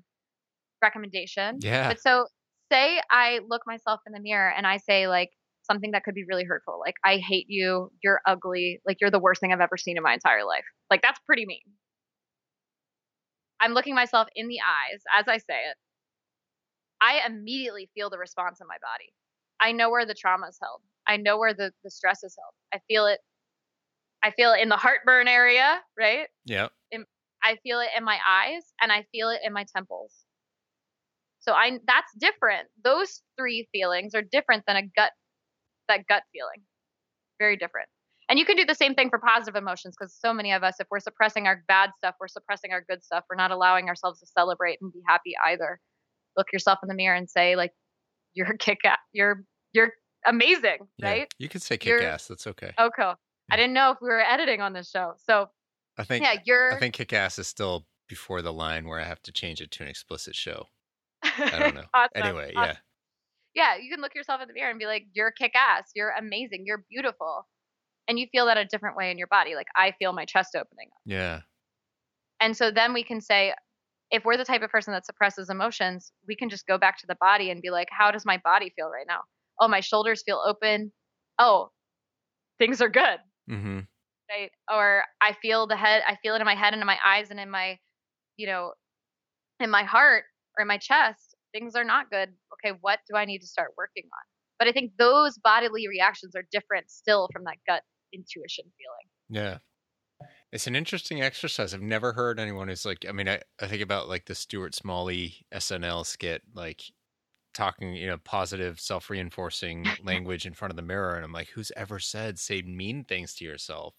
[0.83, 1.59] recommendation.
[1.61, 1.89] Yeah.
[1.89, 2.27] But so
[2.71, 5.31] say I look myself in the mirror and I say like
[5.67, 6.79] something that could be really hurtful.
[6.81, 7.91] Like, I hate you.
[8.03, 8.81] You're ugly.
[8.87, 10.65] Like, you're the worst thing I've ever seen in my entire life.
[10.91, 11.61] Like, that's pretty mean.
[13.61, 15.77] I'm looking myself in the eyes as I say it.
[17.01, 19.13] I immediately feel the response in my body.
[19.61, 20.81] I know where the trauma is held.
[21.07, 22.53] I know where the, the stress is held.
[22.75, 23.21] I feel it.
[24.23, 26.27] I feel it in the heartburn area, right?
[26.45, 26.69] Yeah.
[27.47, 30.13] I feel it in my eyes and I feel it in my temples.
[31.41, 32.67] So I that's different.
[32.83, 35.13] Those three feelings are different than a gut
[35.89, 36.67] that gut feeling.
[37.39, 37.89] Very different.
[38.29, 40.75] And you can do the same thing for positive emotions because so many of us,
[40.81, 43.23] if we're suppressing our bad stuff, we're suppressing our good stuff.
[43.31, 45.79] We're not allowing ourselves to celebrate and be happy either.
[46.37, 47.71] Look yourself in the mirror and say, like,
[48.37, 49.93] you're kick ass, you're you're
[50.27, 51.09] amazing, Yeah.
[51.11, 51.29] right?
[51.39, 52.27] You could say kick You're- ass.
[52.29, 52.73] That's okay.
[52.79, 53.15] Oh, cool.
[53.51, 55.15] I didn't know if we were editing on this show.
[55.29, 55.49] So
[55.99, 56.75] I think yeah, you're.
[56.75, 59.71] I think kick ass is still before the line where I have to change it
[59.73, 60.67] to an explicit show.
[61.23, 61.85] I don't know.
[61.95, 62.11] awesome.
[62.15, 62.77] Anyway, awesome.
[63.55, 63.75] yeah.
[63.77, 66.11] yeah, you can look yourself in the mirror and be like, you're kick ass, you're
[66.11, 67.47] amazing, you're beautiful.
[68.09, 69.55] And you feel that a different way in your body.
[69.57, 71.01] Like I feel my chest opening up.
[71.05, 71.41] Yeah.
[72.41, 73.55] And so then we can say,
[74.11, 77.07] if we're the type of person that suppresses emotions, we can just go back to
[77.07, 79.21] the body and be like, how does my body feel right now?
[79.61, 80.93] Oh, my shoulders feel open.
[81.39, 81.71] Oh,
[82.59, 83.19] things are good.
[83.51, 83.81] Mm-hmm.
[84.31, 84.51] Right.
[84.73, 87.31] Or I feel the head, I feel it in my head and in my eyes
[87.31, 87.79] and in my,
[88.37, 88.73] you know,
[89.61, 90.25] in my heart
[90.57, 91.35] or in my chest.
[91.53, 92.31] Things are not good.
[92.55, 94.25] Okay, what do I need to start working on?
[94.59, 99.09] But I think those bodily reactions are different still from that gut intuition feeling.
[99.29, 99.59] Yeah.
[100.53, 101.75] It's an interesting exercise.
[101.75, 104.75] I've never heard anyone who's like, I mean, I, I think about like the Stuart
[104.75, 106.83] Smalley SNL skit, like
[107.55, 111.17] talking, you know, positive, self reinforcing language in front of the mirror.
[111.17, 113.97] And I'm like, who's ever said say mean things to yourself?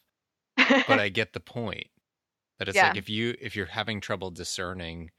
[0.88, 1.88] But I get the point
[2.60, 2.84] that it's Yeah.
[2.84, 5.12] like if you, if you're having trouble discerning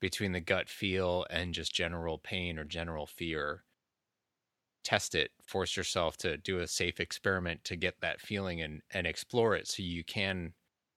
[0.00, 3.64] between the gut feel and just general pain or general fear,
[4.82, 9.06] test it force yourself to do a safe experiment to get that feeling and and
[9.06, 10.54] explore it so you can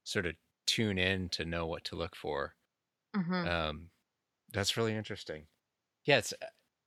[0.08, 2.56] sort of tune in to know what to look for
[3.16, 3.48] Mhm.
[3.48, 3.92] um
[4.54, 5.48] that's really interesting
[6.06, 6.34] yeah it's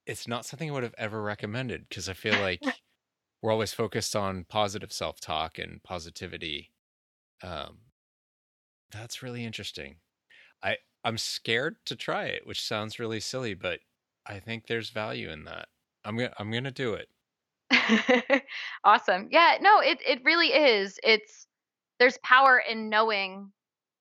[0.06, 2.76] it's not something i would have ever recommended because i feel like
[3.42, 6.72] we're always focused on positive self-talk and positivity
[7.42, 7.80] um
[8.90, 10.00] that's really interesting
[10.62, 13.80] i i'm scared to try it which sounds really silly but
[14.26, 15.68] i think there's value in that
[16.04, 17.10] i'm gonna i'm gonna do it
[18.84, 19.28] awesome.
[19.30, 20.98] Yeah, no, it it really is.
[21.02, 21.46] It's
[22.00, 23.52] there's power in knowing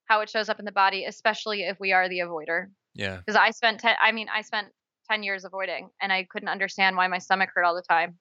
[0.06, 2.68] how it shows up in the body, especially if we are the avoider.
[2.96, 4.70] yeah Because I spent ten, I mean, I spent
[5.12, 8.18] ten years avoiding, and I couldn't understand why my stomach hurt all the time.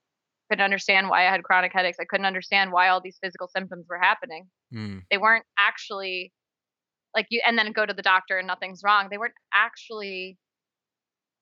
[0.51, 1.99] Couldn't understand why I had chronic headaches.
[2.01, 4.49] I couldn't understand why all these physical symptoms were happening.
[4.73, 4.99] Hmm.
[5.11, 6.33] They weren't actually
[7.15, 9.09] like you, and then go to the doctor and nothing's wrong.
[9.11, 10.39] They weren't actually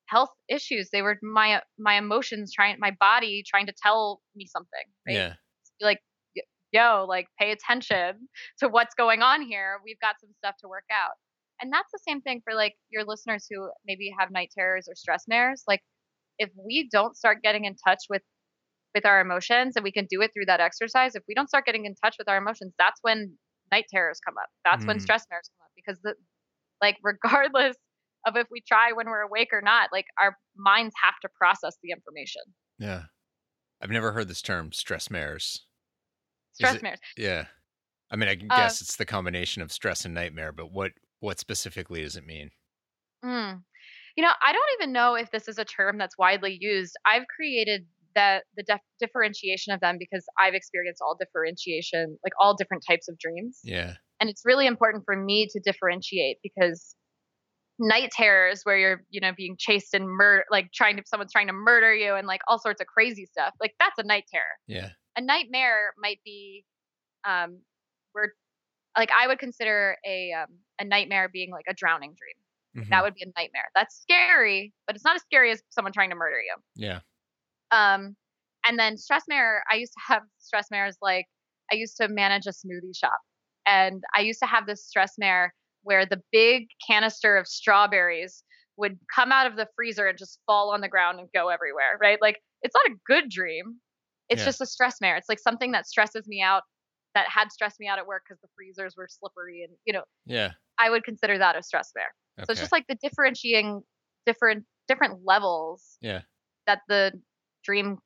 [0.05, 0.89] health issues.
[0.91, 4.85] They were my my emotions trying, my body trying to tell me something.
[5.05, 5.15] Right?
[5.15, 5.33] yeah
[5.81, 6.03] like, "Y-
[6.71, 8.27] yo, like pay attention
[8.59, 9.79] to what's going on here.
[9.83, 11.13] We've got some stuff to work out.
[11.61, 14.95] And that's the same thing for like your listeners who maybe have night terrors or
[14.95, 15.63] stress mares.
[15.67, 15.81] Like
[16.37, 18.21] if we don't start getting in touch with
[18.95, 21.65] with our emotions and we can do it through that exercise, if we don't start
[21.65, 23.37] getting in touch with our emotions, that's when
[23.71, 24.49] night terrors come up.
[24.65, 25.01] That's when Mm.
[25.01, 26.13] stress mares come up because the
[26.81, 27.75] like regardless
[28.25, 31.75] of if we try when we're awake or not, like our minds have to process
[31.83, 32.41] the information.
[32.79, 33.03] yeah
[33.81, 35.65] i've never heard this term stress mares
[36.57, 36.99] Stress it- mares.
[37.17, 37.45] yeah
[38.11, 41.39] i mean i Uh, guess it's the combination of stress and nightmare but what what
[41.39, 42.51] specifically does it mean
[43.25, 43.63] Mm.
[44.15, 46.95] You know, I don't even know if this is a term that's widely used.
[47.05, 52.55] I've created that the def- differentiation of them because I've experienced all differentiation, like all
[52.55, 56.95] different types of dreams, yeah and it's really important for me to differentiate because
[57.79, 61.47] night terrors, where you're, you know, being chased and murder, like trying to someone's trying
[61.47, 64.43] to murder you and like all sorts of crazy stuff, like that's a night terror
[64.67, 66.63] yeah a nightmare might be
[67.27, 67.59] um
[68.13, 68.33] where
[68.97, 70.47] like i would consider a um,
[70.79, 72.85] a nightmare being like a drowning dream.
[72.85, 72.89] Mhm.
[72.89, 73.65] that would be a nightmare.
[73.75, 76.55] That's scary but it's not as scary as someone trying to murder you.
[76.75, 76.99] Yeah.
[77.71, 78.15] Um
[78.65, 81.25] and then stress mare i used to have stress mares like
[81.71, 83.19] i used to manage a smoothie shop
[83.65, 85.53] and i used to have this stress mare
[85.83, 88.43] where the big canister of strawberries
[88.77, 91.97] would come out of the freezer and just fall on the ground and go everywhere
[92.01, 92.19] right?
[92.21, 93.79] Like it's not a good dream
[94.29, 94.45] it's Yeah.
[94.45, 96.63] just a stress mare it's like something that stresses me out
[97.15, 100.03] that had stressed me out at work because the freezers were slippery and you know
[100.25, 102.13] yeah i would consider that a stress mare
[102.45, 103.81] so it's just like the differentiating
[104.25, 106.21] different different levels yeah
[106.65, 107.11] that the
[107.63, 107.97] dream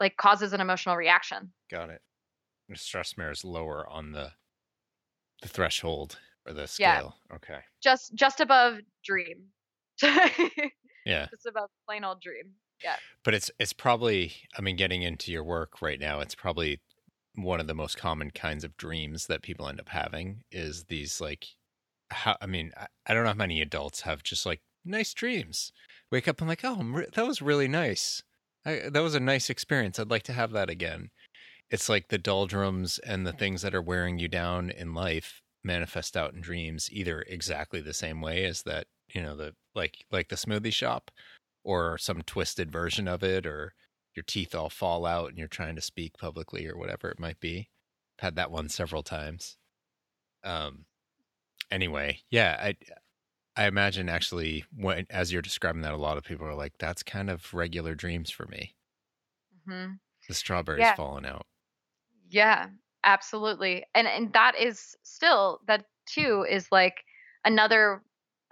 [0.00, 1.52] like causes an emotional reaction.
[1.70, 2.00] got it
[2.68, 4.32] the stress mare is lower on the
[5.42, 6.98] the threshold or the Yeah.
[6.98, 9.48] scale okay Just just above dream.
[11.04, 11.26] Yeah.
[11.32, 12.52] Just above plain old dream.
[13.24, 16.80] But it's it's probably i mean getting into your work right now it's probably
[17.34, 21.20] one of the most common kinds of dreams that people end up having is these
[21.20, 21.46] like
[22.10, 25.72] how i mean i, I don't know how many adults have just like nice dreams.
[26.10, 28.22] Wake up and like oh re- that was really nice.
[28.64, 29.98] I, that was a nice experience.
[29.98, 31.10] I'd like to have that again.
[31.70, 36.16] It's like the doldrums and the things that are wearing you down in life manifest
[36.16, 40.28] out in dreams either exactly the same way as that you know the like like
[40.28, 41.10] the smoothie shop
[41.64, 43.74] or some twisted version of it or
[44.14, 47.40] your teeth all fall out and you're trying to speak publicly or whatever it might
[47.40, 47.70] be
[48.18, 49.58] I've had that one several times
[50.44, 50.86] um
[51.70, 52.76] anyway yeah i
[53.56, 57.02] i imagine actually when as you're describing that a lot of people are like that's
[57.02, 58.76] kind of regular dreams for me
[59.66, 59.92] hmm
[60.26, 60.96] The strawberries Yeah.
[60.96, 61.46] falling out.
[62.28, 62.70] Yeah,
[63.04, 63.84] absolutely.
[63.94, 67.04] And and that is still that too is like
[67.44, 68.02] another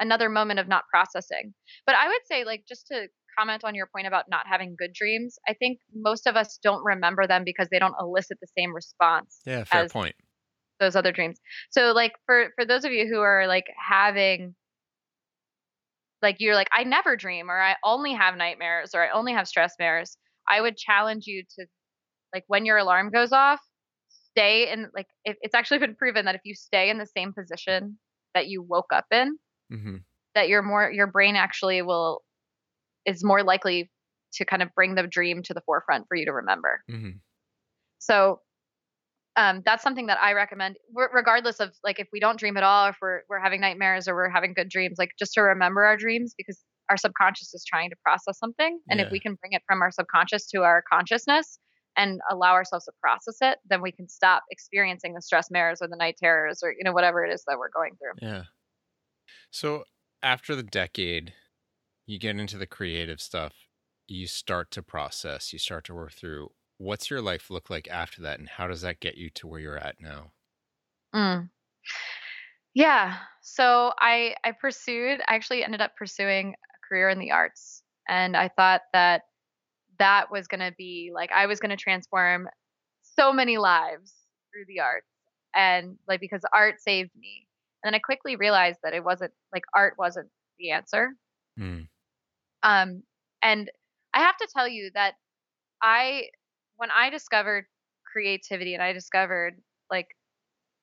[0.01, 1.55] another moment of not processing.
[1.87, 4.93] But I would say like just to comment on your point about not having good
[4.93, 8.75] dreams, I think most of us don't remember them because they don't elicit the same
[8.75, 10.15] response Yeah, fair as point.
[10.81, 11.39] those other dreams.
[11.71, 14.55] So like for for those of you who are like having
[16.23, 19.49] like you're like I never dream or I only have nightmares or I only have
[19.49, 20.17] stress mares,
[20.49, 21.67] I would challenge you to
[22.35, 23.61] like when your alarm goes off,
[24.31, 27.33] stay in like if, it's actually been proven that if you stay in the same
[27.33, 27.99] position
[28.35, 29.39] that you woke up in,
[29.71, 29.97] hmm
[30.35, 32.23] that your more your brain actually will
[33.05, 33.91] is more likely
[34.33, 36.83] to kind of bring the dream to the forefront for you to remember.
[36.89, 37.11] hmm
[37.99, 38.41] So
[39.37, 42.63] um, that's something that I recommend, re- regardless of like if we don't dream at
[42.63, 45.85] all, if we're we're having nightmares or we're having good dreams, like just to remember
[45.85, 49.53] our dreams because our subconscious is trying to process something, and if we can bring
[49.53, 51.59] it from our subconscious to our consciousness
[51.97, 55.89] and allow ourselves to process it, then we can stop experiencing the stress mares or
[55.89, 58.29] the night terrors or you know whatever it is that we're going through.
[58.29, 58.43] Yeah.
[59.51, 59.85] So
[60.23, 61.35] after the decade,
[62.07, 63.55] you get into the creative stuff.
[64.07, 65.53] You start to process.
[65.53, 66.51] You start to work through.
[66.79, 69.61] What's your life look like after that, and how does that get you to where
[69.61, 70.33] you're at now?
[71.15, 71.51] Mm.
[72.75, 73.19] Yeah.
[73.43, 78.37] So I I pursued I actually ended up pursuing a career in the arts and
[78.37, 79.23] I thought that
[79.99, 82.49] that was going to be like I was going to transform
[83.03, 84.15] so many lives
[84.53, 85.07] through the arts
[85.55, 87.47] and like because art saved me.
[87.83, 90.29] And then I quickly realized that it wasn't like art wasn't
[90.59, 91.11] the answer.
[91.59, 91.89] Mm.
[92.63, 93.03] Um,
[93.43, 93.71] and
[94.15, 95.15] I have to tell you that
[95.83, 96.25] I,
[96.77, 97.65] when I discovered
[98.11, 99.55] creativity and I discovered
[99.91, 100.09] like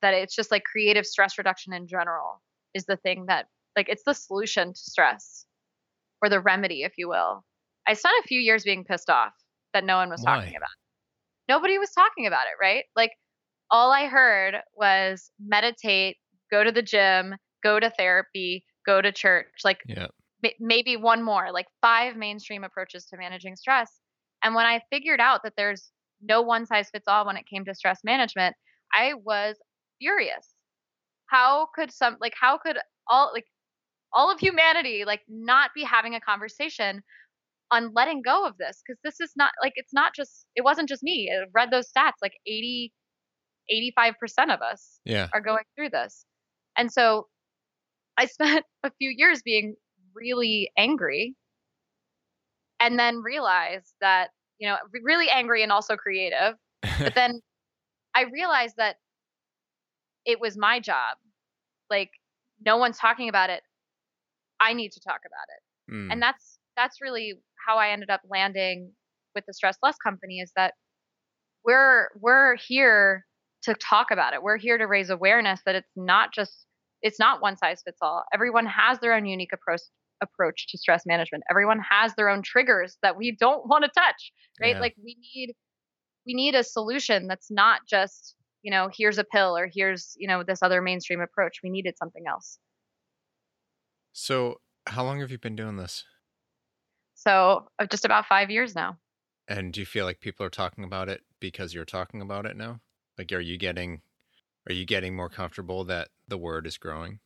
[0.01, 2.41] that it's just like creative stress reduction in general
[2.73, 5.45] is the thing that like it's the solution to stress
[6.21, 7.43] or the remedy, if you will.
[7.87, 9.33] I spent a few years being pissed off
[9.73, 10.35] that no one was Why?
[10.35, 10.69] talking about.
[11.47, 12.85] Nobody was talking about it, right?
[12.95, 13.11] Like
[13.69, 16.17] all I heard was meditate,
[16.51, 19.47] go to the gym, go to therapy, go to church.
[19.63, 20.07] Like Yeah.
[20.43, 23.99] ma- maybe one more, like five mainstream approaches to managing stress.
[24.43, 25.91] And when I figured out that there's
[26.21, 28.55] no one size fits all when it came to stress management,
[28.93, 29.57] I was
[29.99, 30.53] furious.
[31.27, 32.77] How could some like how could
[33.09, 33.45] all like
[34.13, 37.03] all of humanity like not be having a conversation
[37.71, 40.87] on letting go of this because this is not like it's not just it wasn't
[40.89, 41.29] just me.
[41.31, 42.93] I read those stats like 80
[43.69, 45.27] 85% of us Yeah.
[45.33, 46.25] are going through this.
[46.77, 47.27] And so
[48.17, 49.75] I spent a few years being
[50.13, 51.35] really angry
[52.79, 56.55] and then realized that, you know, really angry and also creative.
[56.99, 57.41] But then
[58.15, 58.97] I realized that
[60.25, 61.17] it was my job.
[61.89, 62.11] Like
[62.65, 63.61] no one's talking about it.
[64.59, 66.11] I need to talk about it Mm.
[66.11, 68.91] and that's that's really how I ended up landing
[69.35, 70.73] with the Stress Less company is that
[71.63, 73.25] we're we're here
[73.67, 74.41] to talk about it.
[74.41, 76.65] We're here to raise awareness that it's not just
[77.01, 78.23] it's not one size fits all.
[78.33, 79.81] Everyone has their own unique approach
[80.21, 81.43] approach to stress management.
[81.49, 84.75] Everyone has their own triggers that we don't want to touch, right?
[84.75, 84.81] Yeah.
[84.81, 85.53] Like we need
[86.25, 90.27] we need a solution that's not just, you know, here's a pill or here's, you
[90.27, 91.59] know, this other mainstream approach.
[91.63, 92.57] We needed something else.
[94.11, 96.03] so, how long have you been doing this?
[97.15, 98.97] So, uh, just about 5 years now.
[99.47, 102.57] And do you feel like people are talking about it because you're talking about it
[102.57, 102.81] now?
[103.17, 104.01] Like, are you getting,
[104.69, 107.19] are you getting more comfortable that the word is growing?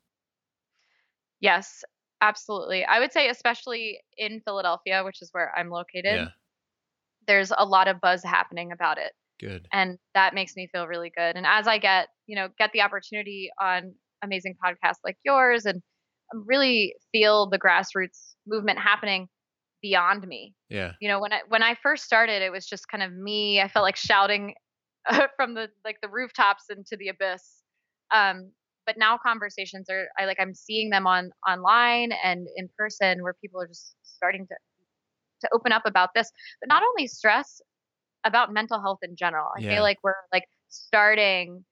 [1.39, 1.83] Yes,
[2.21, 2.85] absolutely.
[2.85, 6.29] I would say, especially in Philadelphia, which is where I'm located, Yeah.
[7.27, 9.13] there's a lot of buzz happening about it.
[9.39, 9.67] Good.
[9.73, 11.35] And that makes me feel really good.
[11.35, 15.81] And as I get, you know, get the opportunity on amazing podcasts like yours and
[16.33, 19.27] really feel the grassroots movement happening
[19.81, 20.55] beyond me.
[20.69, 20.93] Yeah.
[21.01, 23.61] You know, when I when I first started, it was just kind of me.
[23.61, 24.55] I felt like shouting
[25.35, 27.63] from the like the rooftops into the abyss.
[28.13, 28.51] Um,
[28.85, 33.33] but now conversations are I like I'm seeing them on online and in person where
[33.33, 34.55] people are just starting to
[35.41, 36.31] to open up about this.
[36.61, 37.61] But not only stress,
[38.23, 39.49] about mental health in general.
[39.57, 39.75] I Yeah.
[39.75, 41.65] feel like we're like starting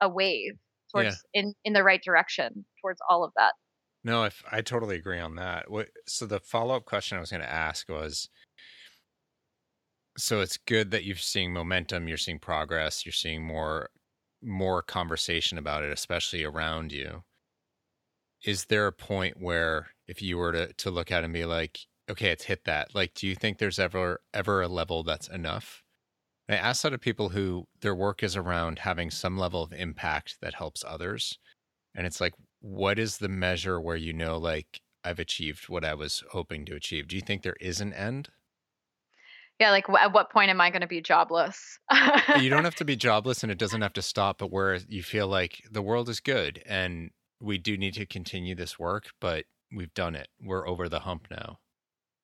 [0.00, 0.52] a wave
[0.92, 3.54] towards in in the right direction towards all of that.
[4.02, 5.70] No, if I totally agree on that.
[5.70, 8.28] What so the follow up question I was going to ask was
[10.22, 13.90] so it's good that you're seeing momentum, you're seeing progress, you're seeing more
[14.42, 17.24] more conversation about it, especially around you.
[18.44, 21.86] Is there a point where if you were to to look at and be like,
[22.10, 25.82] okay, it's hit that, like do you think there's ever ever a level that's enough?
[26.48, 29.72] And I ask that of people who their work is around having some level of
[29.72, 31.38] impact that helps others.
[31.94, 35.94] And it's like, what is the measure where you know, like, I've achieved what I
[35.94, 37.08] was hoping to achieve?
[37.08, 38.30] Do you think there is an end?
[39.60, 41.78] Yeah, like w- at what point am I going to be jobless?
[42.40, 45.02] you don't have to be jobless and it doesn't have to stop, but where you
[45.02, 49.44] feel like the world is good and we do need to continue this work, but
[49.74, 50.28] we've done it.
[50.42, 51.58] We're over the hump now.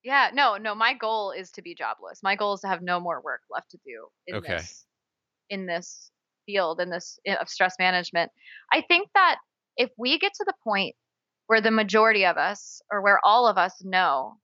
[0.02, 2.22] Yeah, no, no, my goal is to be jobless.
[2.22, 4.56] My goal is to have no more work left to do in Okay.
[4.56, 4.86] this
[5.50, 6.10] in this
[6.46, 8.30] field in this of stress management.
[8.72, 9.36] I think that
[9.76, 10.94] if we get to the point
[11.48, 14.38] where the majority of us or where all of us know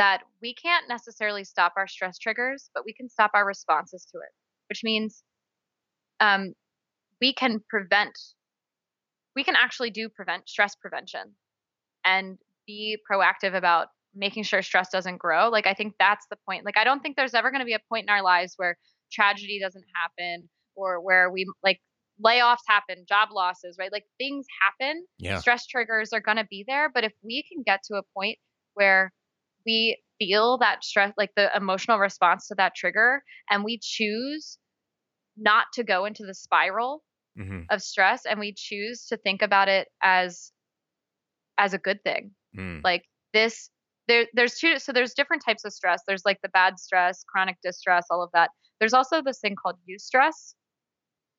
[0.00, 4.16] that we can't necessarily stop our stress triggers, but we can stop our responses to
[4.16, 4.32] it,
[4.70, 5.22] which means
[6.20, 6.54] um,
[7.20, 8.18] we can prevent,
[9.36, 11.34] we can actually do prevent stress prevention
[12.02, 15.50] and be proactive about making sure stress doesn't grow.
[15.50, 16.64] Like, I think that's the point.
[16.64, 18.78] Like, I don't think there's ever going to be a point in our lives where
[19.12, 21.78] tragedy doesn't happen or where we like
[22.24, 23.92] layoffs happen, job losses, right?
[23.92, 25.40] Like, things happen Yeah.
[25.40, 28.38] stress triggers are going to be there but if we can get to a point
[28.72, 29.12] where
[29.66, 34.58] we feel that stress like the emotional response to that trigger and we choose
[35.36, 37.02] not to go into the spiral
[37.36, 40.52] hmm of stress and we choose to think about it as
[41.58, 42.32] as a good thing.
[42.56, 42.80] Mm.
[42.82, 43.70] like this
[44.08, 46.02] there there's two so there's different types of stress.
[46.06, 48.50] There's like the bad stress chronic distress all of that.
[48.80, 50.54] There's also this thing called eustress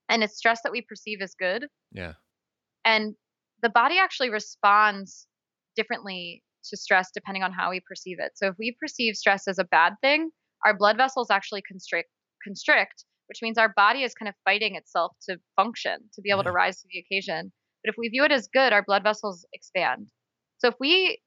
[0.08, 1.68] and it's stress that we perceive as good.
[1.92, 2.14] Yeah.
[2.86, 3.16] and
[3.62, 5.28] the body actually responds
[5.76, 8.32] differently to stress depending on how we perceive it.
[8.36, 10.32] So if we perceive stress as a bad thing,
[10.66, 12.10] our blood vessels actually constrict
[12.44, 16.44] constrict, which means our body is kind of fighting itself to function, to be able
[16.44, 17.52] to rise to the occasion.
[17.84, 20.10] But if we view it as good, our blood vessels expand.
[20.60, 21.20] So if we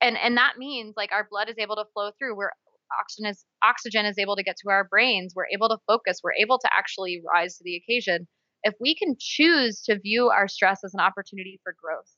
[0.00, 2.52] and and that means like our blood is able to flow through where
[3.00, 6.34] oxygen is oxygen is able to get to our brains, we're able to focus, we're
[6.34, 8.26] able to actually rise to the occasion
[8.64, 12.10] if we can choose to view our stress as an opportunity for growth,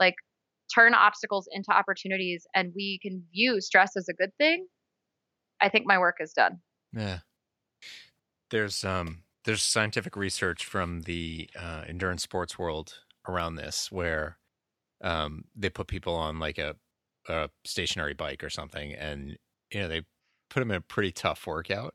[0.00, 0.14] like
[0.72, 4.66] turn obstacles into opportunities, and we can view stress as a good thing,
[5.60, 6.60] I think my work is done.
[6.92, 7.20] Yeah.
[8.50, 14.38] There's um there's scientific research from the uh, endurance sports world around this where
[15.02, 16.76] um they put people on like a
[17.28, 19.38] a stationary bike or something and
[19.70, 20.02] you know they
[20.50, 21.94] put them in a pretty tough workout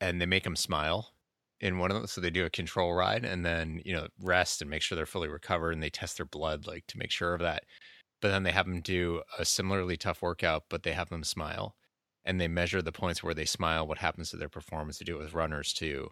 [0.00, 1.14] and they make them smile
[1.60, 4.62] in one of them so they do a control ride and then you know rest
[4.62, 7.34] and make sure they're fully recovered and they test their blood like to make sure
[7.34, 7.64] of that.
[8.22, 11.76] But then they have them do a similarly tough workout but they have them smile.
[12.24, 14.98] And they measure the points where they smile what happens to their performance.
[14.98, 16.10] They do it with runners too.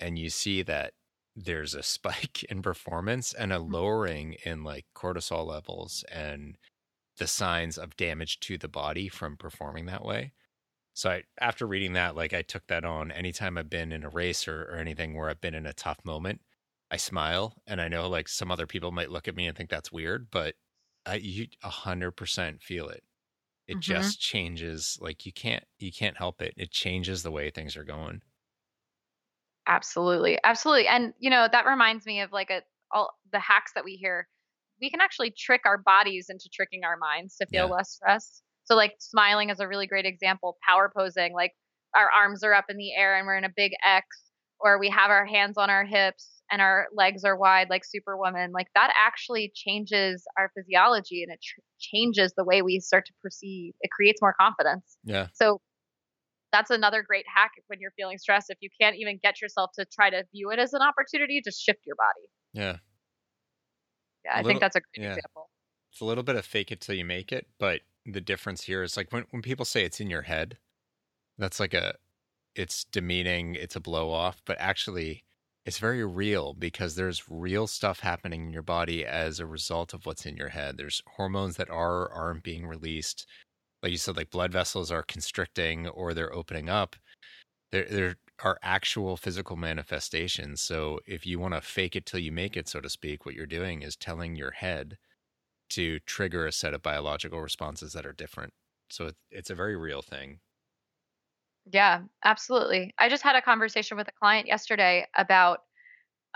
[0.00, 0.94] And you see that
[1.36, 3.72] there's a spike in performance and a hmm.
[3.72, 6.56] lowering in like cortisol levels and
[7.18, 10.32] the signs of damage to the body from performing that way
[11.00, 14.08] so I, after reading that like i took that on anytime i've been in a
[14.10, 16.40] race or, or anything where i've been in a tough moment
[16.90, 19.70] i smile and i know like some other people might look at me and think
[19.70, 20.56] that's weird but
[21.06, 23.04] i you 100% feel it
[23.68, 23.80] it Mhm.
[23.80, 27.84] just changes like you can't you can't help it it changes the way things are
[27.84, 28.22] going
[29.66, 33.84] Absolutely, absolutely, and you know that reminds me of like a all the hacks that
[33.84, 34.28] we hear.
[34.80, 37.70] We can actually trick our bodies into tricking our minds to feel Yeah.
[37.70, 38.42] less stress.
[38.64, 40.56] So like smiling is a really great example.
[40.66, 41.52] Power posing, like
[41.96, 44.06] our arms are up in the air and we're in a big X,
[44.60, 48.52] or we have our hands on our hips and our legs are wide like Superwoman.
[48.52, 53.12] Like that actually changes our physiology and it tr- changes the way we start to
[53.22, 53.74] perceive.
[53.80, 54.96] It creates more confidence.
[55.04, 55.60] yeah So
[56.52, 58.50] that's another great hack when you're feeling stressed.
[58.50, 61.60] If you can't even get yourself to try to view it as an opportunity, just
[61.62, 62.26] shift your body.
[62.52, 62.76] yeah
[64.24, 65.08] Yeah, A I little- think that's a great yeah.
[65.14, 65.50] example.
[65.92, 67.80] it's a little bit of fake it till you make it but
[68.12, 70.58] the difference here is like when, when people say it's in your head
[71.38, 71.94] that's like a
[72.54, 75.24] it's demeaning it's a blow off but actually
[75.66, 80.06] it's very real because there's real stuff happening in your body as a result of
[80.06, 80.76] what's in your head.
[80.78, 83.26] There's hormones that are or aren't being released.
[83.82, 86.96] Like you said like blood vessels are constricting or they're opening up.
[87.72, 90.60] There there are actual physical manifestations.
[90.62, 93.34] So if you want to fake it till you make it so to speak what
[93.34, 94.98] you're doing is telling your head
[95.70, 98.52] to trigger a set of biological responses that are different.
[98.90, 100.40] So it's a very real thing.
[101.72, 102.94] Yeah, absolutely.
[102.98, 105.60] I just had a conversation with a client yesterday about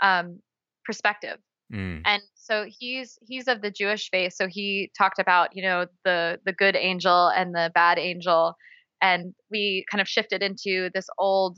[0.01, 0.39] um,
[0.85, 1.37] perspective.
[1.73, 4.33] Mm, and so he's he's of the Jewish faith.
[4.33, 8.53] So he talked about you know the the good angel and the bad angel,
[9.01, 11.57] and we kind of shifted into this old.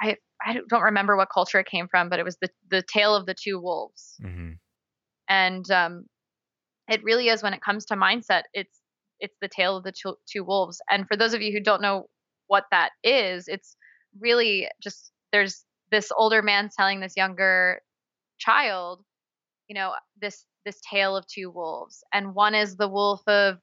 [0.00, 0.16] I
[0.46, 3.26] I don't remember what culture it came from, but it was the the tale of
[3.26, 4.52] the two wolves, hmm
[5.28, 6.04] and um,
[6.90, 8.80] it really is when it comes to mindset, it's
[9.20, 10.80] it's the tale of the two, wolves.
[10.90, 12.06] And for those of you who don't know
[12.46, 13.76] what that is, it's
[14.18, 17.82] really just there's this older man telling this younger
[18.38, 19.04] child,
[19.68, 23.58] you know, this this tale of two wolves, and one is the wolf of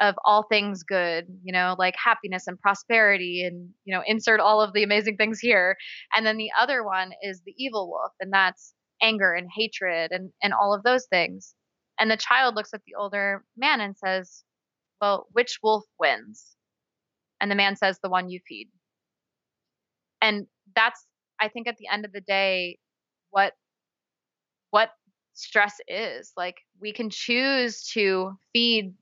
[0.00, 4.60] of all things good, you know, like happiness and prosperity and, you know, insert all
[4.60, 5.74] of the amazing things here.
[6.14, 10.30] And then the other one is the evil wolf, and that's anger and hatred and,
[10.42, 11.54] and all of those things.
[11.98, 14.44] And the child looks at the older man and says,
[15.00, 16.56] Well, which wolf wins?
[17.40, 18.68] And the man says, The one you feed.
[20.20, 21.04] And that's,
[21.40, 22.78] I think, at the end of the day,
[23.30, 23.52] what
[24.70, 24.90] what
[25.34, 26.32] stress is.
[26.36, 28.94] Like we can choose to feed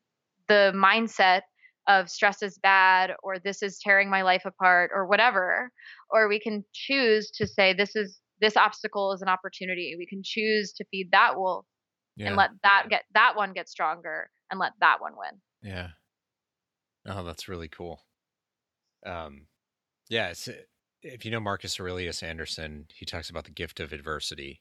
[0.48, 1.42] the mindset
[1.86, 5.70] of stress is bad or this is tearing my life apart or whatever
[6.10, 10.22] or we can choose to say this is this obstacle is an opportunity we can
[10.24, 11.66] choose to feed that wolf
[12.16, 12.28] yeah.
[12.28, 15.88] and let that get that one get stronger and let that one win yeah
[17.06, 18.00] oh that's really cool
[19.06, 19.46] um
[20.08, 20.48] yeah it's
[21.02, 24.60] if you know marcus aurelius anderson he talks about the gift of adversity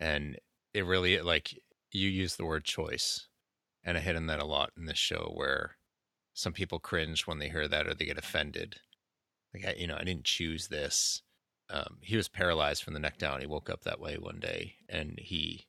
[0.00, 0.38] and
[0.74, 1.58] it really like
[1.92, 3.28] you use the word choice
[3.84, 5.76] and I hit on that a lot in this show where
[6.34, 8.76] some people cringe when they hear that or they get offended.
[9.54, 11.22] Like, I, you know, I didn't choose this.
[11.70, 13.40] Um, he was paralyzed from the neck down.
[13.40, 15.67] He woke up that way one day and he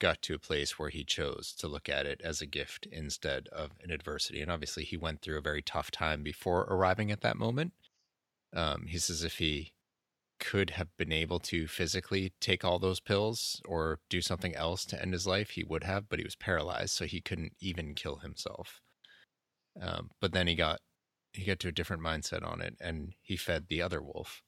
[0.00, 3.48] got to a place where he chose to look at it as a gift instead
[3.48, 4.40] of an adversity.
[4.40, 7.72] And obviously, he went through a very tough time before arriving at that moment.
[8.52, 9.72] Um, he says if he
[10.40, 15.00] could have been able to physically take all those pills or do something else to
[15.00, 18.16] end his life, he would have, but he was paralyzed, so he couldn't even kill
[18.16, 18.80] himself.
[19.80, 20.80] Um, but then he got
[21.32, 24.42] he got to a different mindset on it, and he fed the other wolf,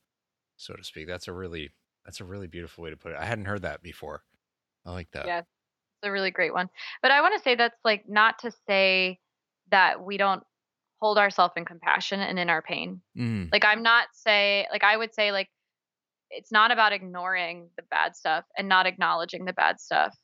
[0.57, 1.07] so to speak.
[1.07, 1.71] That's a really
[2.05, 3.19] that's a really beautiful way to put it.
[3.19, 4.23] I hadn't heard that before.
[4.85, 5.27] I like that.
[5.27, 5.47] Yeah, it's
[6.05, 6.69] a really great one.
[7.03, 9.19] But I want to say that's like not to say
[9.71, 10.43] that we don't
[11.01, 13.01] hold ourselves in compassion and in our pain.
[13.19, 13.49] Mm.
[13.53, 15.49] Like I'm not say like I would say like
[16.33, 20.17] it's not about ignoring the bad stuff and not acknowledging the bad stuff.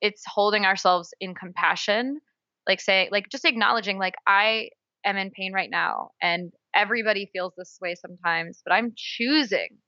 [0.00, 2.20] It's holding ourselves in compassion,
[2.66, 4.70] like say, like just acknowledging, like, I
[5.04, 9.78] am in pain right now and everybody feels this way sometimes, but I'm choosing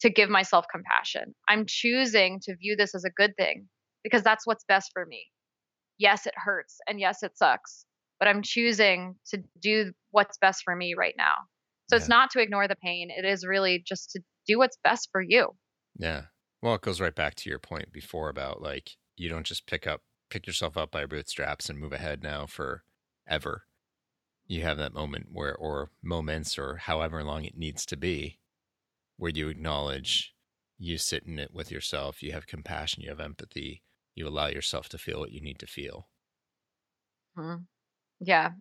[0.00, 1.34] to give myself compassion.
[1.48, 3.68] I'm choosing to view this as a good thing
[4.04, 5.26] because that's what's best for me.
[5.98, 7.84] Yes, it hurts and yes, it sucks,
[8.18, 11.34] but I'm choosing to do what's best for me right now.
[11.90, 12.00] So yeah.
[12.00, 13.10] it's not to ignore the pain.
[13.10, 15.48] It is really just to do what's best for you.
[15.98, 16.22] Yeah.
[16.62, 19.86] Well, it goes right back to your point before about like you don't just pick
[19.86, 22.84] up pick yourself up by your bootstraps and move ahead now for
[23.26, 23.64] ever.
[24.46, 28.38] You have that moment where or moments or however long it needs to be
[29.18, 30.34] where you acknowledge
[30.78, 33.82] you sit in it with yourself, you have compassion, you have empathy,
[34.14, 36.08] you allow yourself to feel what you need to feel.
[37.36, 37.62] Mm-hmm.
[38.20, 38.52] Yeah,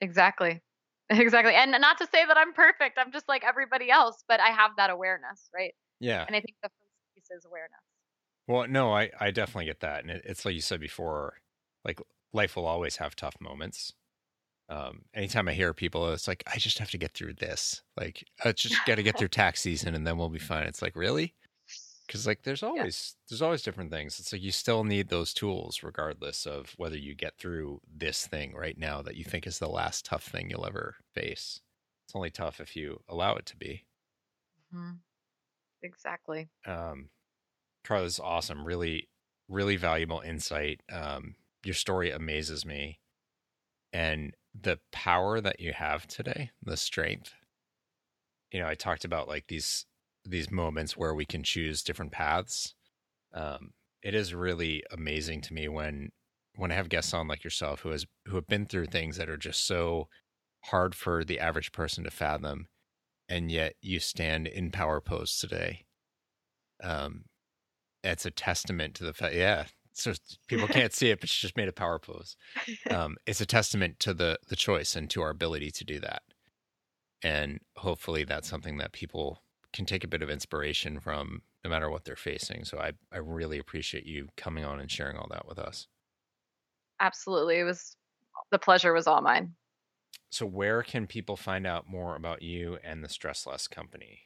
[0.00, 0.62] exactly.
[1.08, 1.54] Exactly.
[1.54, 2.98] And not to say that I'm perfect.
[2.98, 5.72] I'm just like everybody else, but I have that awareness, right?
[6.00, 6.24] Yeah.
[6.26, 7.78] And I think the first piece is awareness.
[8.48, 10.00] Well, no, I, I definitely get that.
[10.02, 11.34] And it, it's like you said before,
[11.84, 12.00] like
[12.32, 13.92] life will always have tough moments.
[14.68, 17.82] Um, anytime I hear people, it's like, I just have to get through this.
[17.96, 20.66] Like, I just got to get through tax season and then we'll be fine.
[20.66, 21.34] It's like, really?
[22.06, 23.26] because like there's always yeah.
[23.28, 27.14] there's always different things it's like you still need those tools regardless of whether you
[27.14, 30.66] get through this thing right now that you think is the last tough thing you'll
[30.66, 31.60] ever face
[32.06, 33.84] it's only tough if you allow it to be
[34.74, 34.92] mm-hmm.
[35.82, 37.08] exactly um
[37.84, 39.08] Carly is awesome really
[39.48, 43.00] really valuable insight um your story amazes me
[43.92, 47.34] and the power that you have today the strength
[48.50, 49.86] you know i talked about like these
[50.30, 52.74] these moments where we can choose different paths.
[53.32, 56.10] Um, it is really amazing to me when
[56.54, 59.28] when I have guests on like yourself who has who have been through things that
[59.28, 60.08] are just so
[60.64, 62.68] hard for the average person to fathom,
[63.28, 65.86] and yet you stand in power pose today.
[66.82, 67.24] Um,
[68.04, 69.34] it's a testament to the fact.
[69.34, 69.64] Yeah,
[69.96, 70.12] so
[70.46, 72.36] people can't see it, but she just made a power pose.
[72.90, 76.22] Um, it's a testament to the the choice and to our ability to do that.
[77.22, 79.42] And hopefully, that's something that people
[79.72, 82.64] can take a bit of inspiration from no matter what they're facing.
[82.64, 85.88] So I, I really appreciate you coming on and sharing all that with us.
[87.00, 87.58] Absolutely.
[87.58, 87.96] It was
[88.50, 89.54] the pleasure was all mine.
[90.30, 94.20] So where can people find out more about you and the Stress Less Company?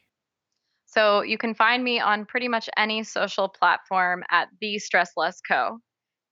[0.91, 5.39] So you can find me on pretty much any social platform at the Stress Less
[5.39, 5.79] Co.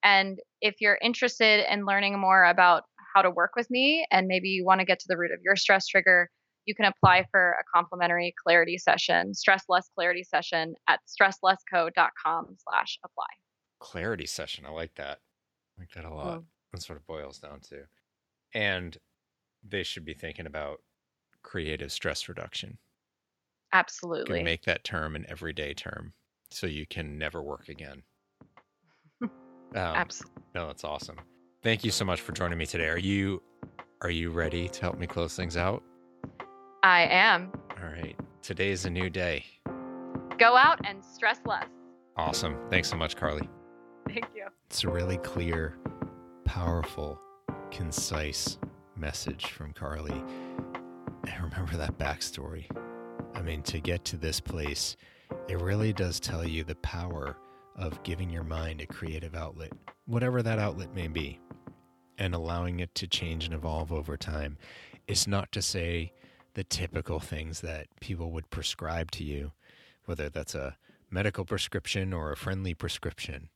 [0.04, 2.84] And if you're interested in learning more about
[3.16, 5.40] how to work with me and maybe you want to get to the root of
[5.44, 6.30] your stress trigger,
[6.66, 13.00] you can apply for a complimentary clarity session, stress less clarity session at stresslessco.com slash
[13.04, 13.26] apply.
[13.80, 14.66] Clarity session.
[14.68, 15.20] I like that.
[15.78, 16.40] I like that a lot.
[16.40, 16.44] Mm.
[16.74, 17.84] That sort of boils down to.
[18.54, 18.98] And
[19.68, 20.82] they should be thinking about
[21.44, 22.78] creative stress reduction.
[23.74, 24.44] Absolutely.
[24.44, 26.14] make that term an everyday term
[26.52, 28.04] so you can never work again.
[29.22, 29.32] um,
[29.76, 30.44] Absolutely.
[30.56, 31.18] No, that's awesome.
[31.64, 32.88] thank you so much for joining me today.
[32.88, 33.42] Are you
[34.02, 35.84] are you ready to help me close things out?
[36.84, 37.52] I am.
[37.78, 38.16] All right.
[38.42, 39.44] Today is a new day.
[40.38, 41.68] Go out and stress less.
[42.16, 42.58] Awesome.
[42.70, 43.48] Thanks so much, Carly.
[44.08, 44.46] Thank you.
[44.70, 45.78] It's a really clear,
[46.46, 47.20] powerful,
[47.72, 48.58] concise
[48.96, 50.24] message from Carly.
[51.26, 52.66] And remember that backstory.
[53.40, 54.98] I mean, to get to this place,
[55.48, 57.38] it really does tell you the power
[57.78, 59.72] of giving your mind a creative outlet,
[60.06, 61.40] whatever that outlet may be,
[62.18, 64.58] and allowing it to change and evolve over time.
[65.08, 66.12] It's not to say
[66.54, 69.54] the typical things that people would prescribe to you,
[70.04, 70.76] whether that's a
[71.10, 73.48] medical prescription or a friendly prescription,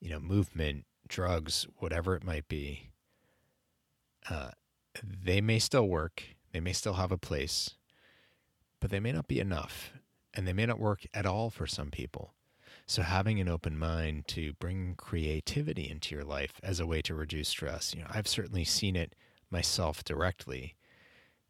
[0.00, 2.90] you know, movement, drugs, whatever it might be.
[4.30, 4.50] Uh,
[5.02, 7.74] they may still work, they may still have a place,
[8.80, 9.92] but they may not be enough,
[10.34, 12.34] and they may not work at all for some people.
[12.86, 17.14] So having an open mind to bring creativity into your life as a way to
[17.14, 19.14] reduce stress, you know, I've certainly seen it
[19.50, 20.74] myself directly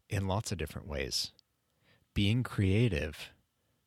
[0.09, 1.31] in lots of different ways.
[2.13, 3.29] Being creative,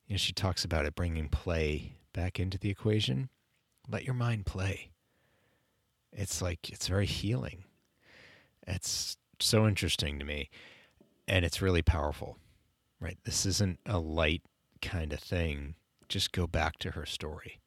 [0.07, 3.29] you know, she talks about it bringing play back into the equation.
[3.89, 4.91] Let your mind play.
[6.11, 7.65] It's like it's very healing.
[8.65, 10.49] It's so interesting to me
[11.27, 12.37] and it's really powerful.
[13.03, 13.17] Right?
[13.25, 14.43] This isn't a light
[14.81, 15.75] kind of thing
[16.07, 17.59] just go back to her story.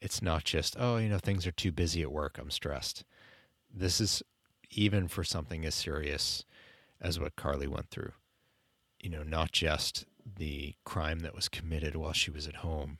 [0.00, 3.04] It's not just, oh, you know, things are too busy at work, I'm stressed.
[3.72, 4.22] This is
[4.70, 6.44] even for something as serious
[7.00, 8.12] as what Carly went through.
[9.00, 10.04] You know, not just
[10.36, 12.98] the crime that was committed while she was at home,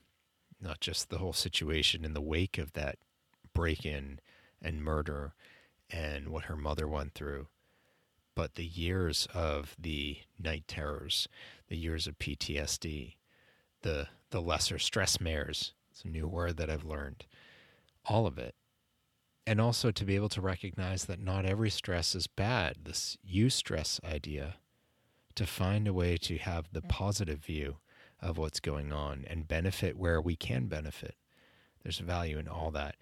[0.61, 2.99] not just the whole situation in the wake of that
[3.53, 4.19] break in
[4.61, 5.35] and murder
[5.89, 7.47] and what her mother went through,
[8.35, 11.29] but the years of the night terrors,
[11.69, 13.15] the years of PTSD,
[13.83, 15.73] the the lesser stress mares.
[15.93, 17.25] It's a new word that I've learned.
[18.07, 18.55] All of it.
[19.47, 22.79] And also to be able to recognize that not every stress is bad.
[22.85, 24.57] This eustress idea,
[25.35, 26.89] to find a way to have the mm-hmm.
[26.89, 27.77] positive view
[28.21, 31.15] of what's going on and benefit where we can benefit.
[31.83, 32.97] There's value in all that.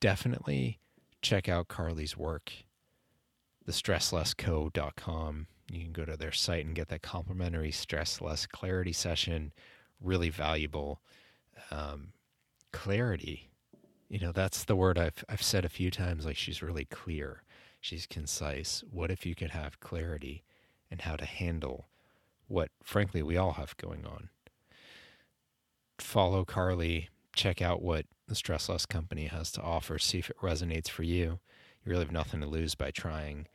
[0.00, 0.78] Definitely
[1.20, 2.52] check out Carly's work,
[3.70, 5.46] thestresslessco.com.
[5.70, 9.52] You can go to their site and get that complimentary stress less clarity session
[10.00, 11.00] really valuable
[11.70, 12.12] um,
[12.72, 13.50] clarity.
[14.08, 16.24] You know, that's the word I've I've said a few times.
[16.24, 17.42] Like she's really clear,
[17.80, 18.82] she's concise.
[18.90, 20.42] What if you could have clarity
[20.90, 21.86] and how to handle
[22.48, 24.30] what, frankly, we all have going on?
[25.98, 27.08] Follow Carly.
[27.32, 29.98] Check out what the Stress Less Company has to offer.
[29.98, 31.38] See if it resonates for you.
[31.84, 33.46] You really have nothing to lose by trying.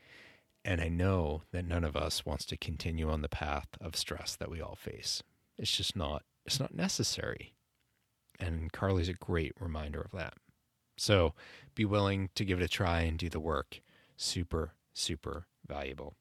[0.65, 4.35] And I know that none of us wants to continue on the path of stress
[4.35, 5.21] that we all face.
[5.59, 7.53] It's just not it's not necessary.
[8.39, 10.33] And Carly's a great reminder of that.
[10.97, 11.33] So
[11.75, 13.81] be willing to give it a try and do the work.
[14.17, 16.15] Super, super valuable.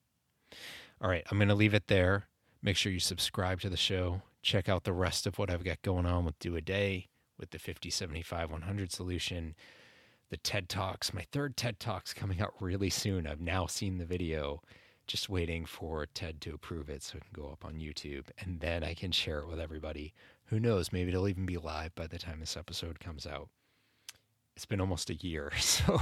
[1.00, 2.24] All right, I'm going to leave it there.
[2.62, 4.22] Make sure you subscribe to the show.
[4.42, 7.50] Check out the rest of what I've got going on with Do a Day, with
[7.50, 9.54] the 50, 75, 100 solution,
[10.30, 11.12] the TED Talks.
[11.12, 13.26] My third TED Talk's coming out really soon.
[13.26, 14.62] I've now seen the video
[15.06, 18.26] just waiting for TED to approve it so it can go up on YouTube.
[18.38, 20.14] And then I can share it with everybody.
[20.46, 20.92] Who knows?
[20.92, 23.48] Maybe it'll even be live by the time this episode comes out.
[24.56, 26.00] It's been almost a year, so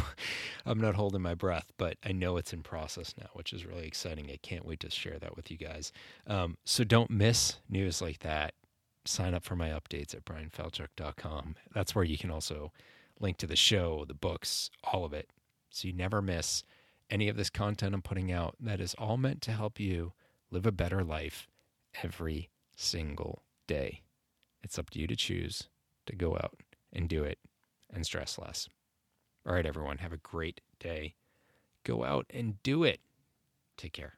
[0.67, 3.87] I'm not holding my breath, but I know it's in process now, which is really
[3.87, 4.31] exciting.
[4.31, 5.91] I can't wait to share that with you guys.
[6.27, 8.55] Um, so don't miss news like that.
[9.05, 11.57] Sign up for my updates at bryanfalchuk.com.
[11.75, 12.73] That's where you can also
[13.23, 15.31] link to the show, the books, all of it.
[15.71, 16.65] So you never miss
[17.09, 20.13] any of this content I'm putting out that is all meant to help you
[20.51, 21.49] live a better life
[22.03, 24.03] every single day.
[24.63, 25.69] It's up to you to choose
[26.07, 26.61] to go out
[26.93, 27.39] and do it
[27.93, 28.69] and stress less.
[29.47, 31.15] All right, everyone, have a great day.
[31.85, 33.01] Go out and do it.
[33.77, 34.15] Take care.